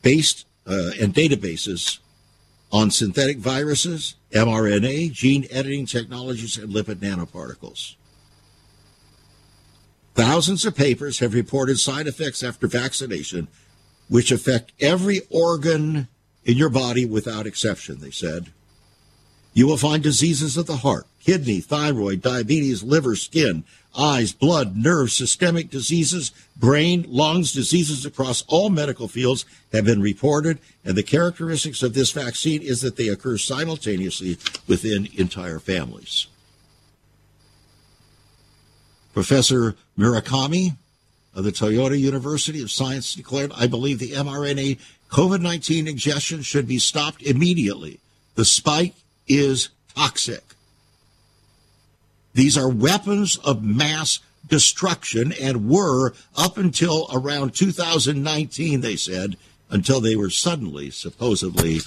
based 0.02 0.46
uh, 0.66 0.90
and 1.00 1.14
databases 1.14 1.98
on 2.70 2.90
synthetic 2.90 3.38
viruses, 3.38 4.16
mRNA, 4.32 5.12
gene 5.12 5.46
editing 5.50 5.86
technologies, 5.86 6.58
and 6.58 6.74
lipid 6.74 6.96
nanoparticles. 6.96 7.94
Thousands 10.14 10.64
of 10.66 10.76
papers 10.76 11.20
have 11.20 11.34
reported 11.34 11.78
side 11.78 12.06
effects 12.06 12.42
after 12.42 12.66
vaccination, 12.66 13.48
which 14.08 14.30
affect 14.30 14.72
every 14.80 15.22
organ 15.30 16.08
in 16.44 16.58
your 16.58 16.68
body 16.68 17.06
without 17.06 17.46
exception, 17.46 18.00
they 18.00 18.10
said. 18.10 18.50
You 19.54 19.66
will 19.66 19.76
find 19.76 20.02
diseases 20.02 20.56
of 20.56 20.66
the 20.66 20.78
heart, 20.78 21.06
kidney, 21.20 21.60
thyroid, 21.60 22.22
diabetes, 22.22 22.82
liver, 22.82 23.16
skin, 23.16 23.64
eyes, 23.96 24.32
blood, 24.32 24.76
nerves, 24.76 25.14
systemic 25.14 25.70
diseases, 25.70 26.32
brain, 26.56 27.04
lungs, 27.08 27.52
diseases 27.52 28.06
across 28.06 28.44
all 28.48 28.70
medical 28.70 29.08
fields 29.08 29.44
have 29.72 29.84
been 29.84 30.00
reported. 30.00 30.58
And 30.84 30.96
the 30.96 31.02
characteristics 31.02 31.82
of 31.82 31.92
this 31.92 32.10
vaccine 32.10 32.62
is 32.62 32.80
that 32.80 32.96
they 32.96 33.08
occur 33.08 33.36
simultaneously 33.36 34.38
within 34.66 35.08
entire 35.14 35.58
families. 35.58 36.26
Professor 39.12 39.76
Murakami 39.98 40.76
of 41.34 41.44
the 41.44 41.52
Tokyo 41.52 41.88
University 41.88 42.62
of 42.62 42.70
Science 42.70 43.14
declared, 43.14 43.52
I 43.54 43.66
believe 43.66 43.98
the 43.98 44.12
mRNA 44.12 44.78
COVID 45.10 45.40
19 45.40 45.86
ingestion 45.86 46.42
should 46.42 46.66
be 46.66 46.78
stopped 46.78 47.22
immediately. 47.22 48.00
The 48.34 48.44
spike 48.44 48.94
is 49.28 49.68
toxic. 49.94 50.42
These 52.34 52.56
are 52.56 52.68
weapons 52.68 53.36
of 53.38 53.62
mass 53.62 54.20
destruction 54.48 55.32
and 55.40 55.68
were 55.68 56.14
up 56.36 56.56
until 56.56 57.08
around 57.12 57.54
2019, 57.54 58.80
they 58.80 58.96
said, 58.96 59.36
until 59.70 60.00
they 60.00 60.16
were 60.16 60.30
suddenly, 60.30 60.90
supposedly, 60.90 61.80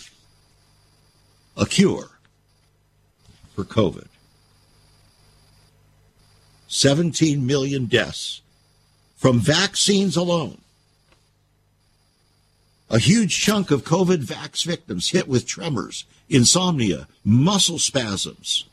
a 1.58 1.66
cure 1.66 2.10
for 3.56 3.64
COVID. 3.64 4.08
17 6.76 7.46
million 7.46 7.86
deaths 7.86 8.42
from 9.16 9.40
vaccines 9.40 10.18
alone. 10.18 10.58
A 12.90 13.00
huge 13.00 13.40
chunk 13.40 13.72
of 13.72 13.86
COVID 13.86 14.26
vax 14.26 14.66
victims 14.66 15.10
hit 15.10 15.28
with 15.28 15.48
tremors, 15.48 16.04
insomnia, 16.30 17.08
muscle 17.24 17.80
spasms. 17.80 18.66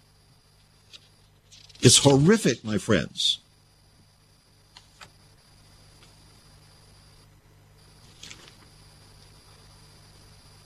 It's 1.80 1.98
horrific, 1.98 2.64
my 2.64 2.76
friends. 2.76 3.38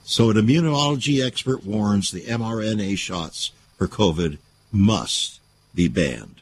So, 0.05 0.31
an 0.31 0.37
immunology 0.37 1.25
expert 1.25 1.65
warns 1.67 2.11
the 2.11 2.23
mRNA 2.23 2.97
shots 2.97 3.51
for 3.77 3.89
COVID 3.89 4.39
must 4.73 5.41
be 5.75 5.89
banned. 5.89 6.36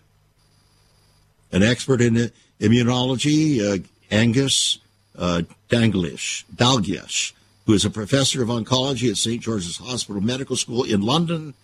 An 1.55 1.63
expert 1.63 2.01
in 2.01 2.33
immunology, 2.61 3.61
uh, 3.61 3.79
Angus 4.11 4.81
uh, 5.17 5.43
Danglish, 5.69 6.45
Dalgleish, 6.53 7.33
who 7.67 7.75
is 7.75 7.85
a 7.85 7.91
professor 7.91 8.43
of 8.43 8.49
oncology 8.49 9.09
at 9.09 9.17
St. 9.17 9.41
George's 9.41 9.77
Hospital 9.77 10.21
Medical 10.21 10.57
School 10.57 10.83
in 10.83 11.01
London, 11.01 11.55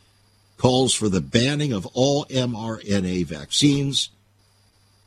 calls 0.58 0.94
for 0.94 1.08
the 1.08 1.20
banning 1.20 1.72
of 1.72 1.86
all 1.86 2.24
mRNA 2.26 3.26
vaccines. 3.26 4.10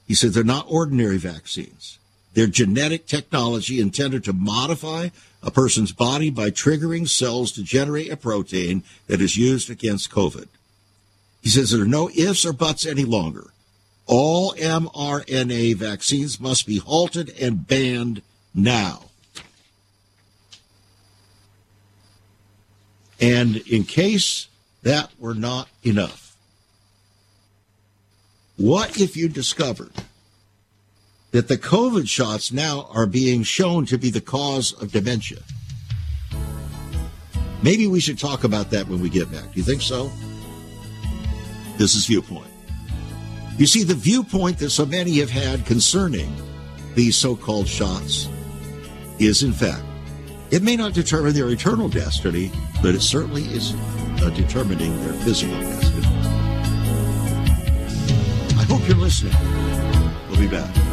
He 0.05 0.15
said 0.15 0.31
they're 0.31 0.43
not 0.43 0.65
ordinary 0.67 1.17
vaccines. 1.17 1.97
They're 2.34 2.47
genetic 2.47 3.05
technology 3.05 3.79
intended 3.79 4.25
to 4.25 4.34
modify 4.34 5.09
a 5.41 5.49
person's 5.49 5.93
body 5.93 6.29
by 6.29 6.49
triggering 6.49 7.07
cells 7.07 7.53
to 7.53 7.63
generate 7.63 8.11
a 8.11 8.17
protein 8.17 8.84
that 9.07 9.21
is 9.21 9.38
used 9.38 9.69
against 9.69 10.11
COVID. 10.11 10.49
He 11.41 11.47
says 11.47 11.71
there 11.71 11.84
are 11.84 11.86
no 11.86 12.09
ifs 12.09 12.45
or 12.45 12.51
buts 12.51 12.86
any 12.86 13.05
longer. 13.05 13.53
All 14.06 14.54
mRNA 14.54 15.76
vaccines 15.76 16.39
must 16.39 16.68
be 16.68 16.78
halted 16.78 17.34
and 17.39 17.66
banned 17.66 18.22
now. 18.54 19.06
And 23.20 23.58
in 23.68 23.86
case 23.86 24.47
that 24.82 25.12
were 25.18 25.34
not 25.34 25.70
enough, 25.84 26.36
what 28.58 28.99
if 28.99 29.16
you 29.16 29.30
discovered 29.30 29.91
that 31.32 31.47
the 31.47 31.58
COVID 31.58 32.08
shots 32.08 32.51
now 32.51 32.88
are 32.91 33.08
being 33.08 33.43
shown 33.43 33.86
to 33.88 33.97
be 33.97 34.10
the 34.10 34.22
cause 34.22 34.74
of 34.74 34.91
dementia? 34.91 35.39
Maybe 37.64 37.88
we 37.88 38.01
should 38.01 38.20
talk 38.20 38.43
about 38.43 38.72
that 38.72 38.89
when 38.89 38.99
we 38.99 39.10
get 39.10 39.32
back. 39.32 39.45
Do 39.45 39.51
you 39.56 39.64
think 39.64 39.82
so? 39.82 40.12
This 41.78 41.95
is 41.95 42.06
Viewpoint. 42.06 42.53
You 43.58 43.68
see, 43.68 43.84
the 43.84 43.93
viewpoint 43.93 44.58
that 44.60 44.72
so 44.72 44.86
many 44.86 45.20
have 45.20 45.30
had 45.30 45.66
concerning 45.66 46.34
these 46.95 47.16
so 47.16 47.36
called 47.36 47.68
shots 47.68 48.28
is, 49.20 49.43
in 49.43 49.54
fact, 49.54 49.84
it 50.51 50.64
may 50.64 50.76
not 50.76 50.93
determine 50.93 51.34
their 51.34 51.49
eternal 51.49 51.88
destiny, 51.88 52.51
but 52.82 52.95
it 52.95 53.01
certainly 53.01 53.43
is 53.43 53.74
uh, 54.22 54.32
determining 54.36 54.99
their 55.04 55.14
physical 55.14 55.60
destiny. 55.60 56.06
I 58.58 58.66
hope 58.68 58.88
you're 58.88 58.97
listening. 58.97 59.34
We'll 60.30 60.39
be 60.39 60.47
back. 60.47 60.92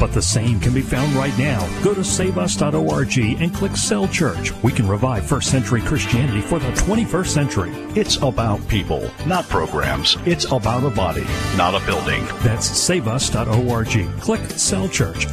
But 0.00 0.14
the 0.14 0.22
same 0.22 0.58
can 0.58 0.72
be 0.72 0.80
found 0.80 1.12
right 1.12 1.36
now. 1.38 1.60
Go 1.84 1.92
to 1.92 2.00
saveus.org 2.00 3.18
and 3.18 3.54
click 3.54 3.76
Cell 3.76 4.08
Church. 4.08 4.52
We 4.62 4.72
can 4.72 4.88
revive 4.88 5.26
first 5.26 5.50
century 5.50 5.82
Christianity 5.82 6.40
for 6.40 6.58
the 6.58 6.70
21st 6.70 7.26
century. 7.26 7.70
It's 7.94 8.16
about 8.16 8.66
people, 8.66 9.10
not 9.26 9.46
programs. 9.50 10.16
It's 10.24 10.46
about 10.46 10.84
a 10.84 10.90
body, 10.90 11.26
not 11.54 11.74
a 11.74 11.84
building. 11.84 12.24
That's 12.42 12.66
saveus.org. 12.66 14.20
Click 14.20 14.40
Cell 14.52 14.88
Church. 14.88 15.26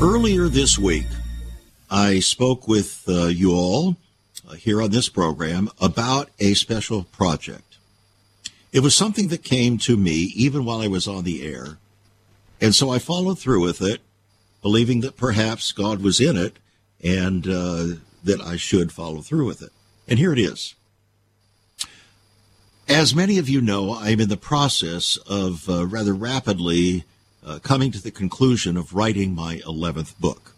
Earlier 0.00 0.48
this 0.48 0.78
week, 0.78 1.06
I 1.90 2.20
spoke 2.20 2.66
with 2.66 3.04
uh, 3.08 3.26
you 3.26 3.52
all 3.52 3.96
here 4.56 4.82
on 4.82 4.90
this 4.90 5.08
program 5.08 5.70
about 5.80 6.30
a 6.38 6.54
special 6.54 7.04
project. 7.04 7.78
It 8.72 8.80
was 8.80 8.94
something 8.94 9.28
that 9.28 9.44
came 9.44 9.76
to 9.78 9.96
me 9.96 10.32
even 10.34 10.64
while 10.64 10.80
I 10.80 10.88
was 10.88 11.06
on 11.06 11.24
the 11.24 11.46
air. 11.46 11.78
And 12.60 12.74
so 12.74 12.90
I 12.90 12.98
followed 12.98 13.38
through 13.38 13.62
with 13.62 13.82
it, 13.82 14.00
believing 14.62 15.00
that 15.00 15.16
perhaps 15.16 15.72
God 15.72 16.02
was 16.02 16.20
in 16.20 16.36
it 16.36 16.56
and 17.02 17.46
uh, 17.46 17.86
that 18.24 18.40
I 18.40 18.56
should 18.56 18.92
follow 18.92 19.20
through 19.20 19.46
with 19.46 19.62
it. 19.62 19.72
And 20.08 20.18
here 20.18 20.32
it 20.32 20.38
is. 20.38 20.74
As 22.88 23.14
many 23.14 23.38
of 23.38 23.48
you 23.48 23.60
know, 23.60 23.94
I'm 23.94 24.20
in 24.20 24.28
the 24.28 24.36
process 24.36 25.16
of 25.26 25.68
uh, 25.68 25.86
rather 25.86 26.14
rapidly 26.14 27.04
uh, 27.44 27.58
coming 27.62 27.90
to 27.92 28.02
the 28.02 28.10
conclusion 28.10 28.76
of 28.76 28.94
writing 28.94 29.34
my 29.34 29.58
11th 29.58 30.18
book. 30.18 30.54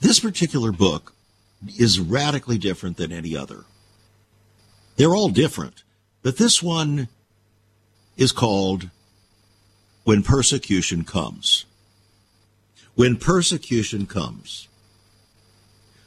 This 0.00 0.20
particular 0.20 0.72
book 0.72 1.14
is 1.78 2.00
radically 2.00 2.58
different 2.58 2.96
than 2.96 3.12
any 3.12 3.36
other. 3.36 3.64
They're 4.96 5.14
all 5.14 5.28
different, 5.28 5.82
but 6.22 6.38
this 6.38 6.62
one 6.62 7.08
is 8.16 8.32
called 8.32 8.90
When 10.04 10.22
Persecution 10.22 11.04
Comes. 11.04 11.66
When 12.94 13.16
Persecution 13.16 14.06
Comes. 14.06 14.68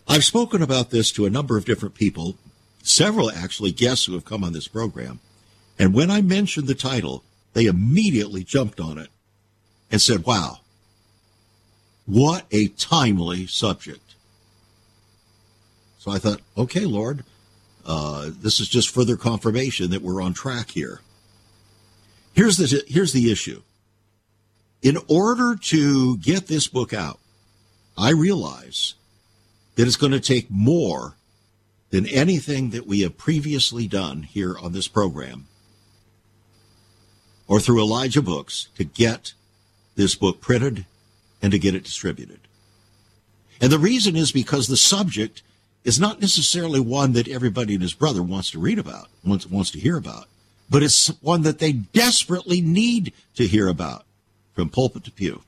I've 0.07 0.25
spoken 0.25 0.63
about 0.63 0.89
this 0.89 1.11
to 1.11 1.25
a 1.25 1.29
number 1.29 1.55
of 1.55 1.65
different 1.65 1.93
people, 1.93 2.35
several 2.81 3.29
actually 3.29 3.71
guests 3.71 4.05
who 4.05 4.13
have 4.13 4.25
come 4.25 4.43
on 4.43 4.53
this 4.53 4.67
program. 4.67 5.19
And 5.77 5.93
when 5.93 6.09
I 6.09 6.21
mentioned 6.21 6.67
the 6.67 6.75
title, 6.75 7.23
they 7.53 7.65
immediately 7.65 8.43
jumped 8.43 8.79
on 8.79 8.97
it 8.97 9.09
and 9.91 10.01
said, 10.01 10.25
wow, 10.25 10.59
what 12.05 12.45
a 12.49 12.69
timely 12.69 13.45
subject. 13.45 14.08
I 16.09 16.19
thought, 16.19 16.41
okay, 16.57 16.85
Lord, 16.85 17.23
uh, 17.85 18.29
this 18.41 18.59
is 18.59 18.67
just 18.67 18.89
further 18.89 19.17
confirmation 19.17 19.91
that 19.91 20.01
we're 20.01 20.21
on 20.21 20.33
track 20.33 20.71
here. 20.71 21.01
Here's 22.33 22.57
the, 22.57 22.83
here's 22.87 23.13
the 23.13 23.31
issue. 23.31 23.61
In 24.81 24.97
order 25.07 25.55
to 25.55 26.17
get 26.17 26.47
this 26.47 26.67
book 26.67 26.93
out, 26.93 27.19
I 27.97 28.11
realize 28.11 28.95
that 29.75 29.87
it's 29.87 29.97
going 29.97 30.13
to 30.13 30.19
take 30.19 30.49
more 30.49 31.15
than 31.89 32.05
anything 32.05 32.69
that 32.69 32.87
we 32.87 33.01
have 33.01 33.17
previously 33.17 33.87
done 33.87 34.23
here 34.23 34.57
on 34.57 34.71
this 34.71 34.87
program 34.87 35.47
or 37.47 37.59
through 37.59 37.81
Elijah 37.81 38.21
Books 38.21 38.69
to 38.75 38.83
get 38.83 39.33
this 39.95 40.15
book 40.15 40.39
printed 40.39 40.85
and 41.41 41.51
to 41.51 41.59
get 41.59 41.75
it 41.75 41.83
distributed. 41.83 42.39
And 43.59 43.71
the 43.71 43.79
reason 43.79 44.15
is 44.15 44.31
because 44.31 44.67
the 44.67 44.77
subject 44.77 45.41
is 45.83 45.99
not 45.99 46.21
necessarily 46.21 46.79
one 46.79 47.13
that 47.13 47.27
everybody 47.27 47.73
and 47.73 47.81
his 47.81 47.93
brother 47.93 48.21
wants 48.21 48.51
to 48.51 48.59
read 48.59 48.79
about, 48.79 49.07
wants, 49.23 49.45
wants 49.45 49.71
to 49.71 49.79
hear 49.79 49.97
about, 49.97 50.27
but 50.69 50.83
it's 50.83 51.07
one 51.21 51.41
that 51.43 51.59
they 51.59 51.71
desperately 51.71 52.61
need 52.61 53.13
to 53.35 53.47
hear 53.47 53.67
about 53.67 54.05
from 54.53 54.69
pulpit 54.69 55.03
to 55.05 55.11
pew. 55.11 55.41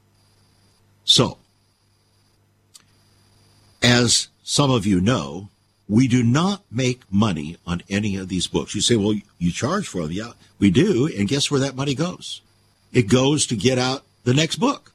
So, 1.03 1.38
as 3.84 4.29
some 4.43 4.71
of 4.71 4.86
you 4.86 5.01
know, 5.01 5.49
we 5.89 6.07
do 6.07 6.23
not 6.23 6.63
make 6.71 7.01
money 7.11 7.57
on 7.67 7.84
any 7.89 8.15
of 8.15 8.29
these 8.29 8.47
books. 8.47 8.73
You 8.73 8.82
say, 8.82 8.95
well, 8.95 9.15
you 9.38 9.51
charge 9.51 9.88
for 9.88 10.03
them. 10.03 10.11
Yeah, 10.11 10.32
we 10.57 10.71
do. 10.71 11.07
And 11.17 11.27
guess 11.27 11.51
where 11.51 11.59
that 11.59 11.75
money 11.75 11.95
goes? 11.95 12.41
It 12.93 13.09
goes 13.09 13.45
to 13.47 13.57
get 13.57 13.77
out 13.77 14.03
the 14.23 14.34
next 14.34 14.55
book. 14.55 14.93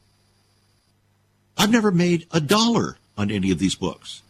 I've 1.58 1.70
never 1.70 1.90
made 1.90 2.26
a 2.32 2.40
dollar 2.40 2.96
on 3.16 3.30
any 3.30 3.50
of 3.50 3.58
these 3.58 3.74
books. 3.74 4.22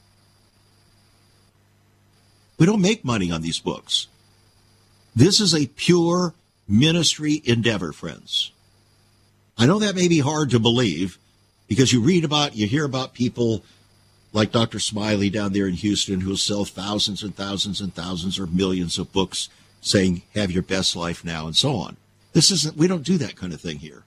We 2.59 2.67
don't 2.67 2.81
make 2.81 3.05
money 3.05 3.31
on 3.31 3.43
these 3.43 3.59
books. 3.59 4.07
This 5.15 5.41
is 5.41 5.55
a 5.55 5.67
pure 5.67 6.35
ministry 6.69 7.43
endeavor, 7.45 7.93
friends. 7.93 8.53
I 9.59 9.67
know 9.67 9.79
that 9.79 9.95
may 9.95 10.09
be 10.09 10.19
hard 10.21 10.51
to 10.51 10.59
believe 10.59 11.19
because 11.69 11.93
you 11.93 12.01
read 12.01 12.25
about, 12.25 12.57
you 12.57 12.67
hear 12.67 12.85
about 12.85 13.15
people 13.15 13.65
like 14.33 14.53
Dr. 14.53 14.79
Smiley 14.79 15.31
down 15.31 15.53
there 15.53 15.67
in 15.67 15.75
Houston, 15.75 16.21
who'll 16.21 16.37
sell 16.37 16.65
thousands 16.65 17.23
and 17.23 17.35
thousands 17.35 17.81
and 17.81 17.95
thousands 17.95 18.39
or 18.39 18.47
millions 18.47 18.99
of 18.99 19.13
books 19.13 19.49
saying, 19.81 20.23
have 20.35 20.51
your 20.51 20.63
best 20.63 20.97
life 20.97 21.25
now, 21.25 21.47
and 21.47 21.57
so 21.57 21.77
on. 21.77 21.97
This 22.33 22.51
isn't, 22.51 22.77
we 22.77 22.87
don't 22.87 23.05
do 23.05 23.17
that 23.19 23.37
kind 23.37 23.55
of 23.55 23.61
thing 23.61 23.79
here. 23.79 24.03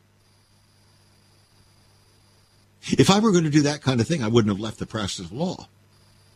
If 2.83 3.09
I 3.09 3.19
were 3.19 3.31
going 3.31 3.43
to 3.43 3.49
do 3.49 3.63
that 3.63 3.81
kind 3.81 3.99
of 3.99 4.07
thing, 4.07 4.23
I 4.23 4.27
wouldn't 4.27 4.53
have 4.53 4.61
left 4.61 4.77
the 4.77 4.85
practice 4.85 5.19
of 5.19 5.31
law. 5.31 5.67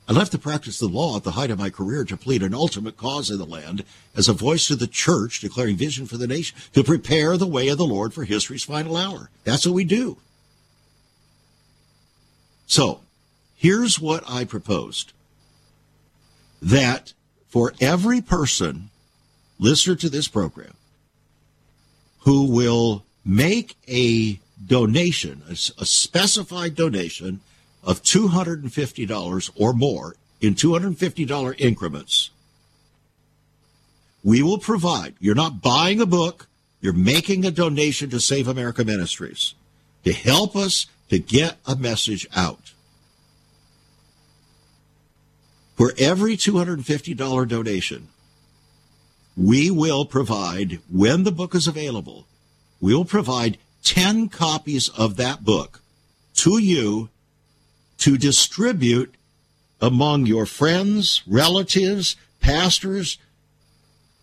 I 0.07 0.13
left 0.13 0.31
the 0.31 0.37
practice 0.37 0.81
of 0.81 0.91
the 0.91 0.97
law 0.97 1.15
at 1.15 1.23
the 1.23 1.31
height 1.31 1.49
of 1.49 1.59
my 1.59 1.69
career 1.69 2.03
to 2.03 2.17
plead 2.17 2.43
an 2.43 2.53
ultimate 2.53 2.97
cause 2.97 3.29
in 3.29 3.37
the 3.37 3.45
land 3.45 3.85
as 4.15 4.27
a 4.27 4.33
voice 4.33 4.67
to 4.67 4.75
the 4.75 4.87
church 4.87 5.39
declaring 5.39 5.77
vision 5.77 6.05
for 6.05 6.17
the 6.17 6.27
nation 6.27 6.57
to 6.73 6.83
prepare 6.83 7.37
the 7.37 7.47
way 7.47 7.69
of 7.69 7.77
the 7.77 7.85
Lord 7.85 8.13
for 8.13 8.25
history's 8.25 8.63
final 8.63 8.97
hour. 8.97 9.29
That's 9.45 9.65
what 9.65 9.75
we 9.75 9.85
do. 9.85 10.17
So, 12.67 12.99
Here's 13.63 13.97
what 13.97 14.25
I 14.29 14.43
proposed 14.43 15.13
that 16.61 17.13
for 17.47 17.71
every 17.79 18.19
person, 18.19 18.89
listener 19.57 19.95
to 19.95 20.09
this 20.09 20.27
program, 20.27 20.73
who 22.23 22.43
will 22.51 23.05
make 23.23 23.77
a 23.87 24.41
donation, 24.67 25.43
a, 25.47 25.53
a 25.53 25.85
specified 25.85 26.75
donation 26.75 27.39
of 27.83 28.01
$250 28.03 29.51
or 29.55 29.73
more 29.73 30.15
in 30.41 30.55
$250 30.55 31.59
increments, 31.59 32.29
we 34.23 34.41
will 34.41 34.57
provide. 34.57 35.15
You're 35.19 35.35
not 35.35 35.61
buying 35.61 35.99
a 35.99 36.05
book, 36.05 36.47
you're 36.81 36.93
making 36.93 37.45
a 37.45 37.51
donation 37.51 38.09
to 38.09 38.19
Save 38.19 38.47
America 38.47 38.83
Ministries 38.83 39.55
to 40.03 40.13
help 40.13 40.55
us 40.55 40.87
to 41.09 41.19
get 41.19 41.57
a 41.65 41.75
message 41.75 42.27
out. 42.35 42.73
For 45.75 45.93
every 45.97 46.37
$250 46.37 47.47
donation, 47.47 48.09
we 49.35 49.71
will 49.71 50.05
provide, 50.05 50.79
when 50.91 51.23
the 51.23 51.31
book 51.31 51.55
is 51.55 51.67
available, 51.67 52.27
we 52.79 52.93
will 52.93 53.05
provide 53.05 53.57
10 53.83 54.29
copies 54.29 54.89
of 54.89 55.17
that 55.17 55.43
book 55.43 55.81
to 56.35 56.57
you 56.57 57.09
to 58.03 58.17
distribute 58.17 59.15
among 59.79 60.25
your 60.25 60.45
friends, 60.45 61.23
relatives, 61.25 62.17
pastors, 62.41 63.17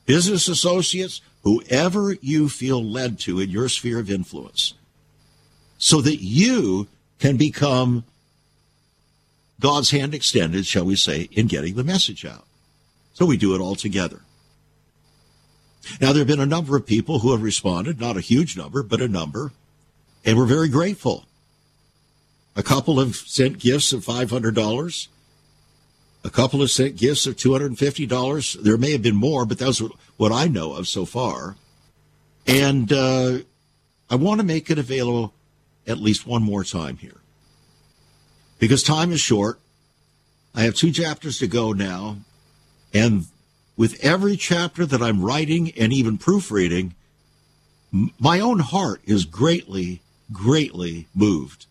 business 0.04 0.48
associates, 0.48 1.22
whoever 1.44 2.12
you 2.20 2.50
feel 2.50 2.84
led 2.84 3.18
to 3.18 3.40
in 3.40 3.48
your 3.48 3.70
sphere 3.70 3.98
of 3.98 4.10
influence, 4.10 4.74
so 5.78 6.02
that 6.02 6.22
you 6.22 6.88
can 7.18 7.38
become 7.38 8.04
God's 9.60 9.92
hand 9.92 10.12
extended, 10.12 10.66
shall 10.66 10.84
we 10.84 10.94
say, 10.94 11.30
in 11.32 11.46
getting 11.46 11.74
the 11.74 11.82
message 11.82 12.26
out. 12.26 12.44
So 13.14 13.24
we 13.24 13.38
do 13.38 13.54
it 13.54 13.62
all 13.62 13.76
together. 13.76 14.20
Now, 16.02 16.12
there 16.12 16.20
have 16.20 16.26
been 16.26 16.38
a 16.38 16.44
number 16.44 16.76
of 16.76 16.84
people 16.84 17.20
who 17.20 17.32
have 17.32 17.42
responded, 17.42 17.98
not 17.98 18.18
a 18.18 18.20
huge 18.20 18.58
number, 18.58 18.82
but 18.82 19.00
a 19.00 19.08
number, 19.08 19.52
and 20.22 20.36
we're 20.36 20.44
very 20.44 20.68
grateful. 20.68 21.24
A 22.60 22.62
couple 22.62 22.98
have 22.98 23.16
sent 23.16 23.58
gifts 23.58 23.90
of 23.94 24.04
$500. 24.04 25.08
A 26.22 26.28
couple 26.28 26.60
have 26.60 26.70
sent 26.70 26.98
gifts 26.98 27.26
of 27.26 27.36
$250. 27.36 28.62
There 28.62 28.76
may 28.76 28.92
have 28.92 29.00
been 29.00 29.16
more, 29.16 29.46
but 29.46 29.58
that's 29.58 29.80
what 30.18 30.30
I 30.30 30.46
know 30.46 30.74
of 30.74 30.86
so 30.86 31.06
far. 31.06 31.56
And 32.46 32.92
uh, 32.92 33.38
I 34.10 34.16
want 34.16 34.42
to 34.42 34.46
make 34.46 34.68
it 34.68 34.78
available 34.78 35.32
at 35.86 35.96
least 35.96 36.26
one 36.26 36.42
more 36.42 36.62
time 36.62 36.98
here 36.98 37.22
because 38.58 38.82
time 38.82 39.10
is 39.10 39.22
short. 39.22 39.58
I 40.54 40.64
have 40.64 40.74
two 40.74 40.92
chapters 40.92 41.38
to 41.38 41.46
go 41.46 41.72
now. 41.72 42.18
And 42.92 43.24
with 43.78 43.98
every 44.04 44.36
chapter 44.36 44.84
that 44.84 45.00
I'm 45.00 45.24
writing 45.24 45.70
and 45.78 45.94
even 45.94 46.18
proofreading, 46.18 46.94
my 47.90 48.38
own 48.38 48.58
heart 48.58 49.00
is 49.06 49.24
greatly, 49.24 50.02
greatly 50.30 51.08
moved 51.14 51.64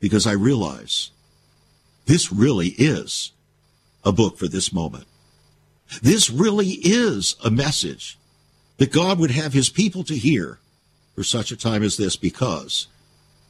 because 0.00 0.26
I 0.26 0.32
realize 0.32 1.10
this 2.06 2.32
really 2.32 2.68
is 2.78 3.32
a 4.04 4.12
book 4.12 4.38
for 4.38 4.46
this 4.46 4.72
moment. 4.72 5.06
This 6.02 6.30
really 6.30 6.78
is 6.82 7.36
a 7.44 7.50
message 7.50 8.18
that 8.78 8.92
God 8.92 9.18
would 9.18 9.30
have 9.30 9.52
his 9.52 9.68
people 9.68 10.04
to 10.04 10.16
hear 10.16 10.58
for 11.14 11.22
such 11.22 11.50
a 11.50 11.56
time 11.56 11.82
as 11.82 11.96
this 11.96 12.16
because 12.16 12.88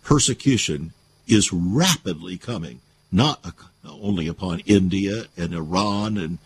persecution 0.03 0.93
is 1.27 1.53
rapidly 1.53 2.39
coming, 2.39 2.81
not 3.11 3.45
only 3.85 4.29
upon 4.29 4.61
India 4.61 5.25
and 5.37 5.53
Iran 5.53 6.17
and 6.17 6.39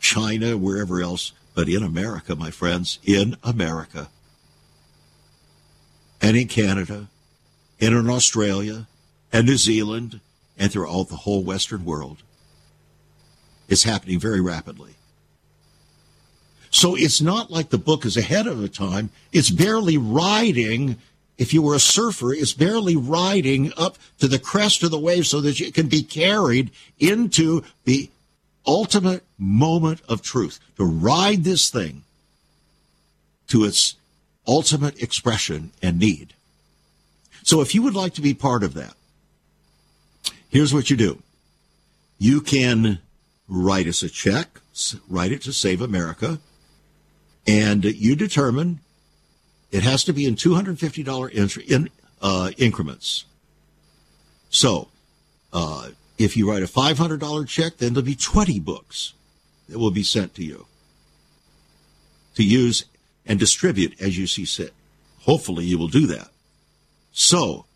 China, 0.00 0.56
wherever 0.56 1.00
else, 1.00 1.32
but 1.54 1.68
in 1.68 1.82
America, 1.82 2.34
my 2.34 2.50
friends, 2.50 2.98
in 3.04 3.36
America. 3.42 4.08
And 6.20 6.36
in 6.36 6.48
Canada, 6.48 7.08
and 7.80 7.94
in 7.94 8.08
Australia, 8.08 8.86
and 9.32 9.46
New 9.46 9.56
Zealand, 9.56 10.20
and 10.58 10.70
throughout 10.70 11.08
the 11.08 11.16
whole 11.16 11.42
Western 11.42 11.84
world. 11.84 12.18
It's 13.68 13.84
happening 13.84 14.18
very 14.18 14.40
rapidly. 14.40 14.94
So 16.70 16.94
it's 16.94 17.20
not 17.20 17.50
like 17.50 17.70
the 17.70 17.78
book 17.78 18.04
is 18.04 18.16
ahead 18.16 18.46
of 18.46 18.58
the 18.58 18.68
time. 18.68 19.10
It's 19.32 19.50
barely 19.50 19.96
riding 19.96 20.98
if 21.38 21.52
you 21.52 21.62
were 21.62 21.74
a 21.74 21.80
surfer, 21.80 22.32
it's 22.32 22.52
barely 22.52 22.94
riding 22.94 23.72
up 23.76 23.98
to 24.20 24.28
the 24.28 24.38
crest 24.38 24.82
of 24.82 24.90
the 24.90 24.98
wave 24.98 25.26
so 25.26 25.40
that 25.40 25.58
you 25.58 25.72
can 25.72 25.88
be 25.88 26.02
carried 26.02 26.70
into 27.00 27.62
the 27.84 28.10
ultimate 28.66 29.24
moment 29.38 30.00
of 30.08 30.22
truth, 30.22 30.60
to 30.76 30.84
ride 30.84 31.42
this 31.42 31.68
thing 31.68 32.04
to 33.48 33.64
its 33.64 33.96
ultimate 34.46 35.02
expression 35.02 35.72
and 35.82 35.98
need. 35.98 36.34
So 37.42 37.60
if 37.60 37.74
you 37.74 37.82
would 37.82 37.96
like 37.96 38.14
to 38.14 38.22
be 38.22 38.34
part 38.34 38.62
of 38.62 38.74
that, 38.74 38.94
here's 40.52 40.72
what 40.72 40.90
you 40.90 40.96
do. 40.96 41.20
You 42.18 42.40
can 42.40 43.00
write 43.48 43.88
us 43.88 44.02
a 44.02 44.08
check, 44.08 44.60
write 45.08 45.32
it 45.32 45.42
to 45.42 45.52
Save 45.52 45.80
America, 45.80 46.38
and 47.46 47.84
you 47.84 48.14
determine 48.14 48.78
it 49.72 49.82
has 49.82 50.04
to 50.04 50.12
be 50.12 50.26
in 50.26 50.36
$250 50.36 51.58
in, 51.66 51.88
uh, 52.20 52.52
increments. 52.58 53.24
So, 54.50 54.88
uh, 55.52 55.88
if 56.18 56.36
you 56.36 56.48
write 56.48 56.62
a 56.62 56.66
$500 56.66 57.48
check, 57.48 57.78
then 57.78 57.94
there'll 57.94 58.06
be 58.06 58.14
20 58.14 58.60
books 58.60 59.14
that 59.68 59.78
will 59.78 59.90
be 59.90 60.02
sent 60.02 60.34
to 60.34 60.44
you 60.44 60.66
to 62.34 62.44
use 62.44 62.84
and 63.26 63.40
distribute 63.40 64.00
as 64.00 64.18
you 64.18 64.26
see 64.26 64.44
fit. 64.44 64.74
Hopefully, 65.20 65.64
you 65.64 65.78
will 65.78 65.88
do 65.88 66.06
that. 66.06 66.28
So, 67.12 67.66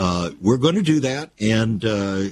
uh, 0.00 0.30
we're 0.40 0.56
going 0.56 0.76
to 0.76 0.82
do 0.82 0.98
that. 1.00 1.28
And 1.38 1.84
uh, 1.84 2.30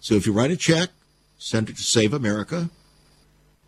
so 0.00 0.14
if 0.14 0.26
you 0.26 0.32
write 0.32 0.50
a 0.50 0.56
check, 0.56 0.90
send 1.38 1.70
it 1.70 1.76
to 1.76 1.82
Save 1.84 2.12
America, 2.12 2.70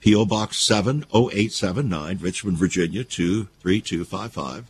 P.O. 0.00 0.26
Box 0.26 0.56
70879, 0.58 2.18
Richmond, 2.18 2.58
Virginia 2.58 3.04
23255. 3.04 4.66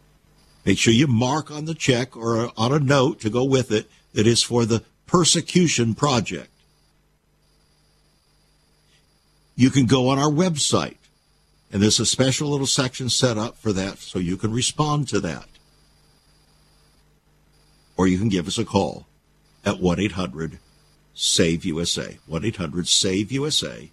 Make 0.66 0.76
sure 0.76 0.92
you 0.92 1.06
mark 1.06 1.50
on 1.50 1.64
the 1.64 1.74
check 1.74 2.14
or 2.14 2.52
on 2.54 2.70
a 2.70 2.78
note 2.78 3.18
to 3.20 3.30
go 3.30 3.44
with 3.44 3.72
it 3.72 3.90
that 4.12 4.26
is 4.26 4.42
for 4.42 4.66
the 4.66 4.84
Persecution 5.06 5.94
Project. 5.94 6.50
You 9.56 9.70
can 9.70 9.86
go 9.86 10.10
on 10.10 10.18
our 10.18 10.30
website, 10.30 10.98
and 11.72 11.82
there's 11.82 11.98
a 11.98 12.04
special 12.04 12.50
little 12.50 12.66
section 12.66 13.08
set 13.08 13.38
up 13.38 13.56
for 13.56 13.72
that 13.72 13.98
so 14.00 14.18
you 14.18 14.36
can 14.36 14.52
respond 14.52 15.08
to 15.08 15.20
that. 15.20 15.49
Or 18.00 18.06
you 18.06 18.16
can 18.16 18.30
give 18.30 18.48
us 18.48 18.56
a 18.56 18.64
call 18.64 19.06
at 19.62 19.78
1 19.78 20.00
800 20.00 20.58
SAVE 21.12 21.66
USA. 21.66 22.16
1 22.26 22.44
800 22.46 22.88
SAVE 22.88 23.30
USA. 23.30 23.90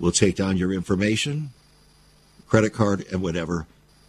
We'll 0.00 0.12
take 0.12 0.34
down 0.34 0.56
your 0.56 0.72
information, 0.72 1.50
credit 2.46 2.70
card, 2.70 3.04
and 3.12 3.20
whatever, 3.20 3.66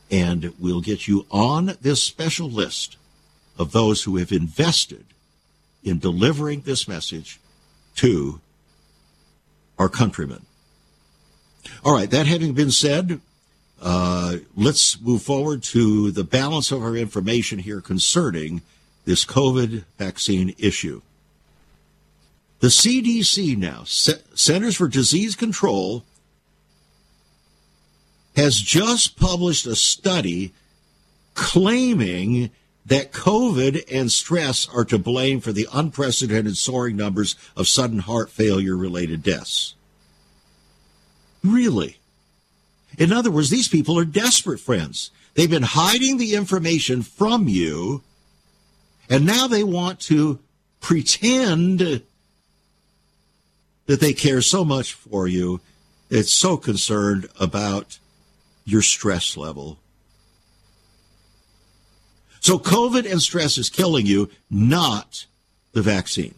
and 0.09 0.53
we'll 0.57 0.79
get 0.79 1.09
you 1.09 1.25
on 1.31 1.75
this 1.81 2.01
special 2.01 2.49
list 2.49 2.95
of 3.57 3.73
those 3.73 4.03
who 4.03 4.15
have 4.15 4.31
invested 4.31 5.03
in 5.83 5.99
delivering 5.99 6.61
this 6.61 6.87
message 6.87 7.41
to 7.97 8.39
our 9.77 9.89
countrymen. 9.89 10.45
All 11.83 11.93
right, 11.93 12.09
that 12.09 12.25
having 12.25 12.53
been 12.53 12.71
said, 12.71 13.19
uh, 13.81 14.37
let's 14.55 14.97
move 15.01 15.21
forward 15.21 15.61
to 15.63 16.09
the 16.11 16.23
balance 16.23 16.71
of 16.71 16.81
our 16.81 16.95
information 16.95 17.59
here 17.59 17.81
concerning 17.81 18.61
this 19.09 19.25
COVID 19.25 19.85
vaccine 19.97 20.53
issue. 20.59 21.01
The 22.59 22.67
CDC 22.67 23.57
now, 23.57 23.81
Centers 23.85 24.75
for 24.75 24.87
Disease 24.87 25.35
Control, 25.35 26.03
has 28.35 28.57
just 28.57 29.17
published 29.17 29.65
a 29.65 29.75
study 29.75 30.53
claiming 31.33 32.51
that 32.85 33.11
COVID 33.11 33.83
and 33.91 34.11
stress 34.11 34.69
are 34.69 34.85
to 34.85 34.99
blame 34.99 35.39
for 35.39 35.51
the 35.51 35.67
unprecedented 35.73 36.55
soaring 36.55 36.95
numbers 36.95 37.35
of 37.57 37.67
sudden 37.67 37.99
heart 37.99 38.29
failure 38.29 38.77
related 38.77 39.23
deaths. 39.23 39.73
Really? 41.43 41.97
In 42.99 43.11
other 43.11 43.31
words, 43.31 43.49
these 43.49 43.67
people 43.67 43.97
are 43.97 44.05
desperate 44.05 44.59
friends. 44.59 45.09
They've 45.33 45.49
been 45.49 45.63
hiding 45.63 46.17
the 46.17 46.35
information 46.35 47.01
from 47.01 47.47
you, 47.47 48.03
and 49.09 49.25
now 49.25 49.47
they 49.47 49.63
want 49.63 49.99
to 50.01 50.39
pretend 50.79 51.79
that 53.87 53.99
they 53.99 54.13
care 54.13 54.41
so 54.41 54.63
much 54.63 54.93
for 54.93 55.27
you. 55.27 55.59
It's 56.09 56.31
so 56.31 56.57
concerned 56.57 57.27
about 57.39 57.97
your 58.65 58.83
stress 58.83 59.35
level. 59.35 59.79
So 62.39 62.59
COVID 62.59 63.11
and 63.11 63.21
stress 63.21 63.57
is 63.57 63.69
killing 63.69 64.05
you, 64.05 64.29
not 64.49 65.25
the 65.73 65.81
vaccine. 65.81 66.35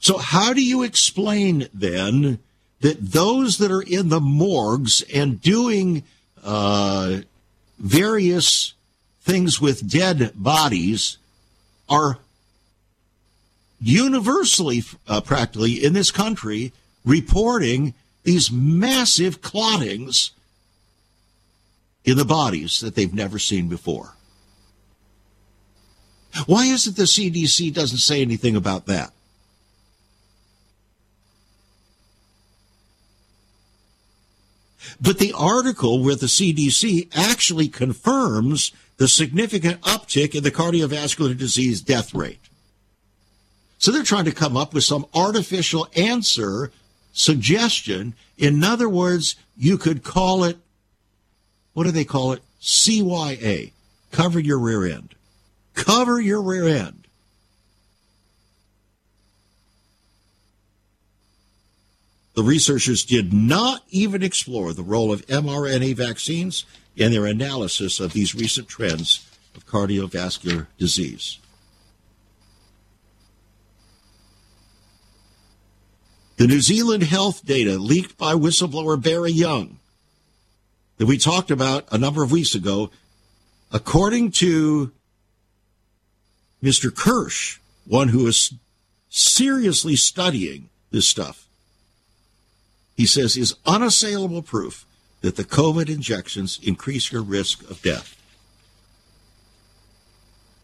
So 0.00 0.16
how 0.16 0.54
do 0.54 0.64
you 0.64 0.82
explain 0.82 1.68
then 1.74 2.38
that 2.80 3.12
those 3.12 3.58
that 3.58 3.70
are 3.70 3.82
in 3.82 4.08
the 4.08 4.20
morgues 4.20 5.04
and 5.14 5.40
doing 5.40 6.04
uh, 6.42 7.18
various 7.78 8.72
things 9.20 9.60
with 9.60 9.88
dead 9.88 10.32
bodies 10.34 11.18
are 11.90 12.18
universally, 13.80 14.84
uh, 15.08 15.20
practically 15.20 15.84
in 15.84 15.92
this 15.92 16.10
country, 16.10 16.72
reporting 17.04 17.92
these 18.22 18.50
massive 18.50 19.42
clottings 19.42 20.30
in 22.04 22.16
the 22.16 22.24
bodies 22.24 22.80
that 22.80 22.94
they've 22.94 23.12
never 23.12 23.38
seen 23.38 23.68
before. 23.68 24.14
Why 26.46 26.66
is 26.66 26.86
it 26.86 26.96
the 26.96 27.04
CDC 27.04 27.74
doesn't 27.74 27.98
say 27.98 28.22
anything 28.22 28.54
about 28.54 28.86
that? 28.86 29.12
But 35.00 35.18
the 35.18 35.32
article 35.32 36.02
where 36.02 36.14
the 36.14 36.26
CDC 36.26 37.08
actually 37.14 37.68
confirms 37.68 38.72
the 39.00 39.08
significant 39.08 39.80
uptick 39.80 40.34
in 40.34 40.44
the 40.44 40.50
cardiovascular 40.50 41.34
disease 41.34 41.80
death 41.80 42.14
rate. 42.14 42.38
So 43.78 43.90
they're 43.90 44.02
trying 44.02 44.26
to 44.26 44.30
come 44.30 44.58
up 44.58 44.74
with 44.74 44.84
some 44.84 45.06
artificial 45.14 45.88
answer, 45.96 46.70
suggestion. 47.14 48.12
In 48.36 48.62
other 48.62 48.90
words, 48.90 49.36
you 49.56 49.78
could 49.78 50.02
call 50.02 50.44
it, 50.44 50.58
what 51.72 51.84
do 51.84 51.92
they 51.92 52.04
call 52.04 52.32
it? 52.32 52.42
CYA, 52.60 53.72
cover 54.12 54.38
your 54.38 54.58
rear 54.58 54.84
end. 54.84 55.14
Cover 55.72 56.20
your 56.20 56.42
rear 56.42 56.68
end. 56.68 57.06
The 62.34 62.42
researchers 62.42 63.06
did 63.06 63.32
not 63.32 63.82
even 63.88 64.22
explore 64.22 64.74
the 64.74 64.82
role 64.82 65.10
of 65.10 65.26
mRNA 65.26 65.96
vaccines 65.96 66.66
in 67.00 67.12
their 67.12 67.24
analysis 67.24 67.98
of 67.98 68.12
these 68.12 68.34
recent 68.34 68.68
trends 68.68 69.26
of 69.56 69.66
cardiovascular 69.66 70.66
disease. 70.76 71.38
The 76.36 76.46
New 76.46 76.60
Zealand 76.60 77.02
health 77.02 77.44
data 77.44 77.78
leaked 77.78 78.18
by 78.18 78.34
whistleblower 78.34 79.02
Barry 79.02 79.32
Young 79.32 79.78
that 80.98 81.06
we 81.06 81.16
talked 81.16 81.50
about 81.50 81.86
a 81.90 81.96
number 81.96 82.22
of 82.22 82.32
weeks 82.32 82.54
ago, 82.54 82.90
according 83.72 84.32
to 84.32 84.92
Mr. 86.62 86.94
Kirsch, 86.94 87.60
one 87.86 88.08
who 88.08 88.26
is 88.26 88.52
seriously 89.08 89.96
studying 89.96 90.68
this 90.90 91.08
stuff, 91.08 91.48
he 92.94 93.06
says 93.06 93.38
is 93.38 93.56
unassailable 93.64 94.42
proof 94.42 94.84
that 95.20 95.36
the 95.36 95.44
COVID 95.44 95.88
injections 95.88 96.58
increase 96.62 97.12
your 97.12 97.22
risk 97.22 97.68
of 97.70 97.82
death. 97.82 98.16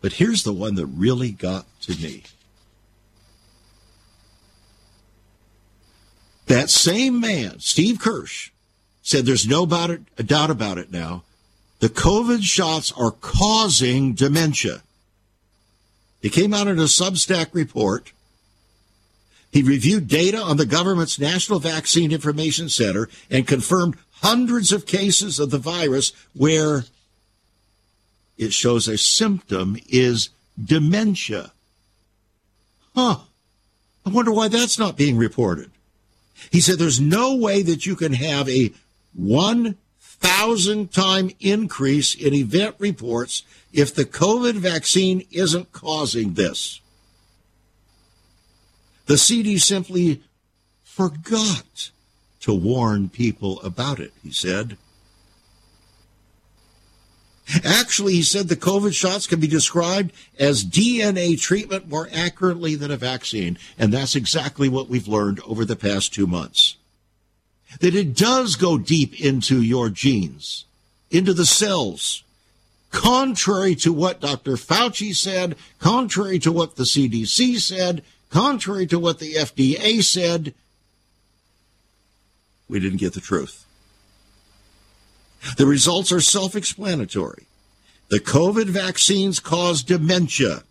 But 0.01 0.15
here's 0.15 0.45
the 0.45 0.53
one 0.53 0.77
that 0.77 0.87
really 0.87 1.33
got 1.33 1.67
to 1.83 1.95
me. 2.01 2.23
That 6.47 6.71
same 6.71 7.21
man, 7.21 7.59
Steve 7.59 7.99
Kirsch, 7.99 8.51
said 9.03 9.27
there's 9.27 9.49
no 9.49 9.65
about 9.65 9.91
it, 9.91 10.03
a 10.17 10.23
doubt 10.23 10.51
about 10.51 10.79
it 10.79 10.93
now. 10.93 11.25
The 11.81 11.89
COVID 11.89 12.43
shots 12.43 12.93
are 12.93 13.11
causing 13.11 14.15
dementia. 14.15 14.83
He 16.23 16.31
came 16.31 16.55
out 16.55 16.69
in 16.69 16.79
a 16.79 16.85
Substack 16.85 17.49
report 17.53 18.13
he 19.57 19.63
reviewed 19.63 20.07
data 20.07 20.39
on 20.39 20.59
the 20.59 20.67
government's 20.67 21.19
National 21.19 21.59
Vaccine 21.59 22.13
Information 22.13 22.69
Center 22.69 23.09
and 23.31 23.47
confirmed 23.47 23.97
hundreds 24.23 24.73
of 24.73 24.87
cases 24.87 25.39
of 25.39 25.51
the 25.51 25.59
virus 25.59 26.13
where 26.35 26.85
it 28.39 28.53
shows 28.53 28.89
a 28.89 28.99
symptom 28.99 29.77
is 29.89 30.31
dementia. 30.63 31.53
Huh. 32.95 33.19
I 34.05 34.11
wonder 34.11 34.33
why 34.33 34.49
that's 34.49 34.79
not 34.79 34.97
being 34.97 35.17
reported. 35.17 35.71
He 36.51 36.61
said 36.61 36.79
there's 36.79 37.01
no 37.01 37.35
way 37.35 37.63
that 37.63 37.87
you 37.87 37.97
can 37.97 38.13
have 38.13 38.49
a 38.49 38.73
one 39.15 39.77
thousand 40.01 40.93
time 40.93 41.31
increase 41.41 42.15
in 42.15 42.35
event 42.35 42.77
reports 42.79 43.43
if 43.73 43.95
the 43.95 44.05
COVID 44.05 44.55
vaccine 44.55 45.27
isn't 45.31 45.73
causing 45.73 46.35
this. 46.35 46.81
The 49.07 49.19
CD 49.19 49.59
simply 49.59 50.23
forgot 50.83 51.91
to 52.47 52.55
warn 52.55 53.09
people 53.09 53.61
about 53.63 53.99
it, 53.99 54.13
he 54.23 54.31
said. 54.31 54.77
Actually, 57.65 58.13
he 58.13 58.23
said 58.23 58.47
the 58.47 58.55
COVID 58.55 58.95
shots 58.95 59.27
can 59.27 59.41
be 59.41 59.49
described 59.49 60.13
as 60.39 60.65
DNA 60.65 61.41
treatment 61.41 61.89
more 61.89 62.09
accurately 62.13 62.77
than 62.77 62.93
a 62.93 62.97
vaccine. 62.97 63.59
And 63.77 63.93
that's 63.93 64.15
exactly 64.15 64.69
what 64.69 64.89
we've 64.89 65.09
learned 65.09 65.41
over 65.41 65.65
the 65.65 65.75
past 65.75 66.15
two 66.15 66.29
months. 66.29 66.77
That 67.81 67.97
it 67.97 68.15
does 68.15 68.55
go 68.55 68.79
deep 68.79 69.21
into 69.21 69.61
your 69.61 69.91
genes, 69.91 70.67
into 71.11 71.35
the 71.35 71.47
cells. 71.47 72.23
Contrary 72.93 73.75
to 73.75 73.93
what 73.93 74.21
Dr. 74.21 74.53
Fauci 74.53 75.13
said, 75.13 75.57
contrary 75.81 76.39
to 76.39 76.53
what 76.53 76.77
the 76.77 76.85
CDC 76.85 77.59
said, 77.59 78.05
contrary 78.31 78.87
to 78.87 79.01
what 79.01 79.19
the 79.19 79.35
FDA 79.35 80.01
said, 80.05 80.55
we 82.69 82.81
didn't 82.81 82.99
get 82.99 83.15
the 83.15 83.21
truth. 83.21 83.65
The 85.57 85.67
results 85.67 86.11
are 86.13 86.21
self 86.21 86.57
explanatory. 86.57 87.47
The 88.09 88.21
COVID 88.21 88.67
vaccines 88.67 89.41
cause 89.41 89.83
dementia. 89.83 90.63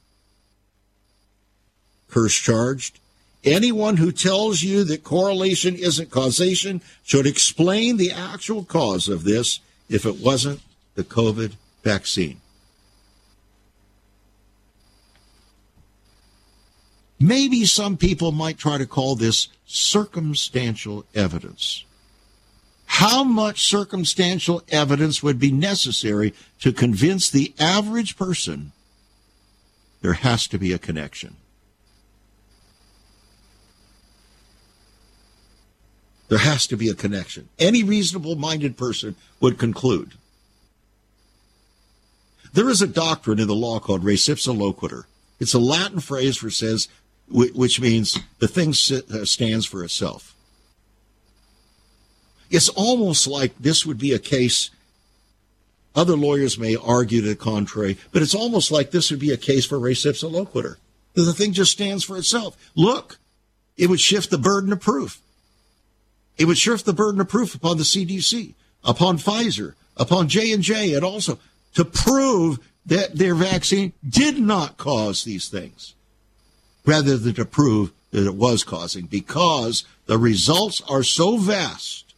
Kirsch 2.09 2.43
charged. 2.43 2.99
Anyone 3.43 3.97
who 3.97 4.11
tells 4.11 4.63
you 4.63 4.83
that 4.85 5.03
correlation 5.03 5.75
isn't 5.75 6.09
causation 6.09 6.81
should 7.03 7.27
explain 7.27 7.97
the 7.97 8.11
actual 8.11 8.63
cause 8.63 9.07
of 9.07 9.23
this 9.23 9.59
if 9.87 10.05
it 10.05 10.17
wasn't 10.17 10.61
the 10.95 11.03
COVID 11.03 11.55
vaccine. 11.83 12.41
Maybe 17.25 17.65
some 17.65 17.97
people 17.97 18.31
might 18.31 18.59
try 18.59 18.77
to 18.77 18.85
call 18.85 19.15
this 19.15 19.47
circumstantial 19.65 21.05
evidence. 21.15 21.83
How 22.85 23.23
much 23.23 23.63
circumstantial 23.63 24.61
evidence 24.69 25.23
would 25.23 25.39
be 25.39 25.51
necessary 25.51 26.35
to 26.59 26.71
convince 26.71 27.27
the 27.27 27.51
average 27.59 28.15
person 28.15 28.73
there 30.01 30.13
has 30.13 30.45
to 30.47 30.59
be 30.59 30.71
a 30.71 30.77
connection? 30.77 31.35
There 36.27 36.37
has 36.37 36.67
to 36.67 36.77
be 36.77 36.89
a 36.89 36.93
connection. 36.93 37.49
Any 37.57 37.81
reasonable 37.81 38.35
minded 38.35 38.77
person 38.77 39.15
would 39.39 39.57
conclude. 39.57 40.13
There 42.53 42.69
is 42.69 42.83
a 42.83 42.87
doctrine 42.87 43.39
in 43.39 43.47
the 43.47 43.55
law 43.55 43.79
called 43.79 44.03
res 44.03 44.27
ipsa 44.27 44.55
loquitur. 44.55 45.05
It's 45.39 45.55
a 45.55 45.59
Latin 45.59 45.99
phrase 45.99 46.37
for 46.37 46.51
says, 46.51 46.87
which 47.29 47.79
means 47.79 48.19
the 48.39 48.47
thing 48.47 48.69
uh, 48.69 49.25
stands 49.25 49.65
for 49.65 49.83
itself. 49.83 50.35
It's 52.49 52.69
almost 52.69 53.27
like 53.27 53.57
this 53.59 53.85
would 53.85 53.97
be 53.97 54.13
a 54.13 54.19
case. 54.19 54.69
Other 55.95 56.15
lawyers 56.15 56.59
may 56.59 56.75
argue 56.75 57.21
to 57.21 57.29
the 57.29 57.35
contrary, 57.35 57.97
but 58.11 58.21
it's 58.21 58.35
almost 58.35 58.71
like 58.71 58.91
this 58.91 59.09
would 59.09 59.19
be 59.19 59.31
a 59.31 59.37
case 59.37 59.65
for 59.65 59.79
res 59.79 60.03
ipsa 60.03 60.29
loquitur. 60.29 60.75
The 61.13 61.33
thing 61.33 61.53
just 61.53 61.71
stands 61.71 62.03
for 62.03 62.17
itself. 62.17 62.57
Look, 62.75 63.17
it 63.77 63.89
would 63.89 64.01
shift 64.01 64.29
the 64.29 64.37
burden 64.37 64.73
of 64.73 64.81
proof. 64.81 65.21
It 66.37 66.45
would 66.45 66.57
shift 66.57 66.85
the 66.85 66.93
burden 66.93 67.21
of 67.21 67.29
proof 67.29 67.55
upon 67.55 67.77
the 67.77 67.83
CDC, 67.83 68.53
upon 68.83 69.17
Pfizer, 69.17 69.73
upon 69.95 70.27
J 70.27 70.51
and 70.51 70.61
J, 70.61 70.93
and 70.93 71.03
also 71.03 71.39
to 71.75 71.85
prove 71.85 72.59
that 72.85 73.15
their 73.15 73.33
vaccine 73.33 73.93
did 74.07 74.37
not 74.39 74.77
cause 74.77 75.23
these 75.23 75.47
things, 75.47 75.93
rather 76.85 77.17
than 77.17 77.33
to 77.35 77.45
prove 77.45 77.91
that 78.11 78.25
it 78.25 78.35
was 78.35 78.63
causing, 78.63 79.05
because 79.05 79.83
the 80.05 80.17
results 80.17 80.81
are 80.87 81.03
so 81.03 81.37
vast 81.37 82.13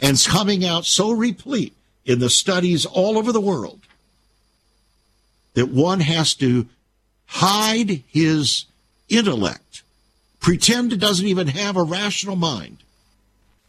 and 0.00 0.22
coming 0.26 0.64
out 0.64 0.84
so 0.84 1.10
replete 1.10 1.74
in 2.04 2.18
the 2.18 2.30
studies 2.30 2.86
all 2.86 3.18
over 3.18 3.32
the 3.32 3.40
world 3.40 3.80
that 5.54 5.68
one 5.68 6.00
has 6.00 6.34
to 6.34 6.66
hide 7.26 8.02
his 8.06 8.66
intellect, 9.08 9.82
pretend 10.40 10.92
it 10.92 11.00
doesn't 11.00 11.26
even 11.26 11.48
have 11.48 11.76
a 11.76 11.82
rational 11.82 12.36
mind 12.36 12.78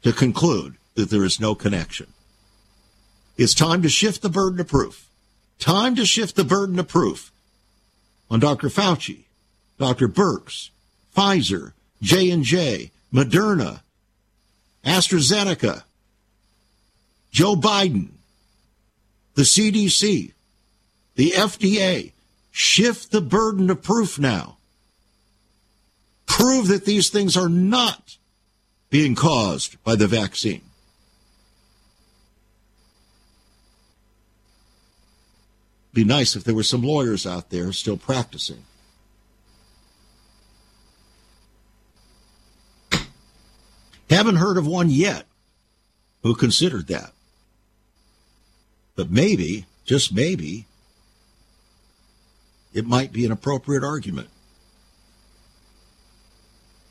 to 0.03 0.13
conclude 0.13 0.75
that 0.93 1.09
there 1.09 1.25
is 1.25 1.39
no 1.39 1.55
connection. 1.55 2.07
It's 3.37 3.53
time 3.53 3.81
to 3.81 3.89
shift 3.89 4.21
the 4.21 4.29
burden 4.29 4.59
of 4.59 4.67
proof. 4.67 5.07
Time 5.57 5.95
to 5.95 6.05
shift 6.05 6.35
the 6.35 6.43
burden 6.43 6.77
of 6.77 6.87
proof 6.87 7.28
on 8.29 8.39
Dr. 8.39 8.69
Fauci, 8.69 9.25
Dr. 9.77 10.07
Birx, 10.07 10.69
Pfizer, 11.15 11.73
J&J, 12.01 12.91
Moderna, 13.13 13.81
AstraZeneca, 14.85 15.83
Joe 17.31 17.55
Biden, 17.55 18.09
the 19.35 19.43
CDC, 19.43 20.33
the 21.15 21.31
FDA, 21.31 22.11
shift 22.51 23.11
the 23.11 23.21
burden 23.21 23.69
of 23.69 23.81
proof 23.81 24.19
now. 24.19 24.57
Prove 26.25 26.67
that 26.67 26.85
these 26.85 27.09
things 27.09 27.35
are 27.35 27.49
not 27.49 28.17
being 28.89 29.15
caused 29.15 29.81
by 29.83 29.95
the 29.95 30.07
vaccine. 30.07 30.68
Be 35.93 36.03
nice 36.03 36.35
if 36.35 36.43
there 36.43 36.55
were 36.55 36.63
some 36.63 36.83
lawyers 36.83 37.25
out 37.25 37.49
there 37.49 37.71
still 37.73 37.97
practicing. 37.97 38.63
Haven't 44.09 44.37
heard 44.37 44.57
of 44.57 44.65
one 44.65 44.89
yet 44.89 45.25
who 46.23 46.35
considered 46.35 46.87
that. 46.87 47.11
But 48.95 49.09
maybe, 49.09 49.65
just 49.85 50.13
maybe, 50.13 50.65
it 52.73 52.85
might 52.85 53.11
be 53.11 53.25
an 53.25 53.31
appropriate 53.31 53.83
argument. 53.83 54.29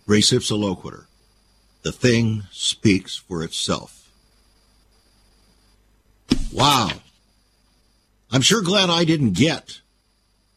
Res 0.06 0.30
ipsa 0.30 0.56
loquitur. 0.56 1.04
The 1.82 1.92
thing 1.92 2.44
speaks 2.50 3.16
for 3.16 3.44
itself. 3.44 4.10
Wow. 6.52 6.90
I'm 8.30 8.42
sure 8.42 8.62
glad 8.62 8.90
I 8.90 9.04
didn't 9.04 9.32
get 9.32 9.80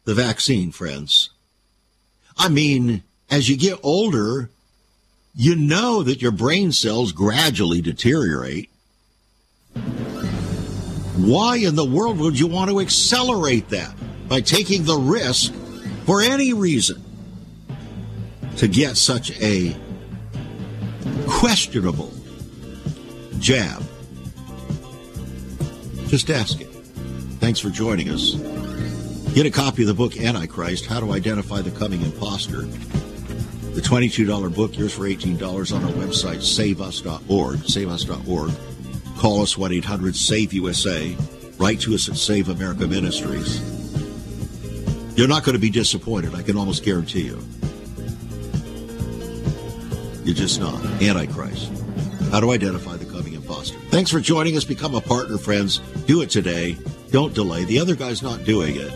the 0.04 0.14
vaccine, 0.14 0.72
friends. 0.72 1.30
I 2.36 2.48
mean, 2.48 3.02
as 3.30 3.48
you 3.48 3.56
get 3.56 3.78
older, 3.82 4.50
you 5.34 5.56
know 5.56 6.02
that 6.02 6.20
your 6.20 6.32
brain 6.32 6.72
cells 6.72 7.12
gradually 7.12 7.80
deteriorate. 7.80 8.68
Why 11.16 11.56
in 11.56 11.74
the 11.74 11.84
world 11.84 12.18
would 12.18 12.38
you 12.38 12.46
want 12.46 12.70
to 12.70 12.80
accelerate 12.80 13.70
that 13.70 13.94
by 14.28 14.40
taking 14.40 14.84
the 14.84 14.96
risk 14.96 15.54
for 16.04 16.20
any 16.20 16.52
reason 16.52 17.02
to 18.56 18.68
get 18.68 18.96
such 18.96 19.30
a 19.40 19.74
questionable 21.26 22.12
jab? 23.38 23.82
Just 26.08 26.28
ask 26.28 26.60
it. 26.60 26.71
Thanks 27.42 27.58
for 27.58 27.70
joining 27.70 28.08
us. 28.08 28.34
Get 29.34 29.46
a 29.46 29.50
copy 29.50 29.82
of 29.82 29.88
the 29.88 29.94
book 29.94 30.16
Antichrist 30.16 30.86
How 30.86 31.00
to 31.00 31.10
Identify 31.10 31.60
the 31.62 31.72
Coming 31.72 32.00
Imposter. 32.02 32.60
The 32.60 33.80
$22 33.80 34.54
book, 34.54 34.78
yours 34.78 34.94
for 34.94 35.08
$18 35.08 35.74
on 35.74 35.82
our 35.82 35.90
website, 35.90 36.40
saveus.org. 36.40 37.58
Saveus.org. 37.58 39.18
Call 39.18 39.42
us 39.42 39.58
1 39.58 39.72
800 39.72 40.14
SAVE 40.14 40.52
USA. 40.52 41.16
Write 41.58 41.80
to 41.80 41.94
us 41.96 42.08
at 42.08 42.14
Save 42.14 42.48
America 42.48 42.86
Ministries. 42.86 43.58
You're 45.18 45.26
not 45.26 45.42
going 45.42 45.54
to 45.56 45.60
be 45.60 45.68
disappointed, 45.68 46.36
I 46.36 46.42
can 46.42 46.56
almost 46.56 46.84
guarantee 46.84 47.22
you. 47.22 47.42
You're 50.22 50.36
just 50.36 50.60
not. 50.60 50.80
Antichrist. 51.02 51.72
How 52.30 52.38
to 52.38 52.52
identify 52.52 52.98
Thanks 53.70 54.10
for 54.10 54.20
joining 54.20 54.56
us. 54.56 54.64
Become 54.64 54.94
a 54.94 55.00
partner, 55.00 55.38
friends. 55.38 55.78
Do 56.06 56.22
it 56.22 56.30
today. 56.30 56.76
Don't 57.10 57.34
delay. 57.34 57.64
The 57.64 57.78
other 57.78 57.94
guy's 57.94 58.22
not 58.22 58.44
doing 58.44 58.76
it. 58.76 58.92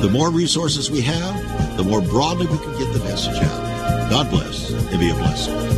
The 0.00 0.08
more 0.10 0.30
resources 0.30 0.90
we 0.90 1.00
have, 1.02 1.76
the 1.76 1.84
more 1.84 2.00
broadly 2.00 2.46
we 2.46 2.58
can 2.58 2.72
get 2.78 2.92
the 2.92 3.00
message 3.00 3.36
out. 3.36 4.10
God 4.10 4.30
bless 4.30 4.70
and 4.70 5.00
be 5.00 5.10
a 5.10 5.14
blessing. 5.14 5.77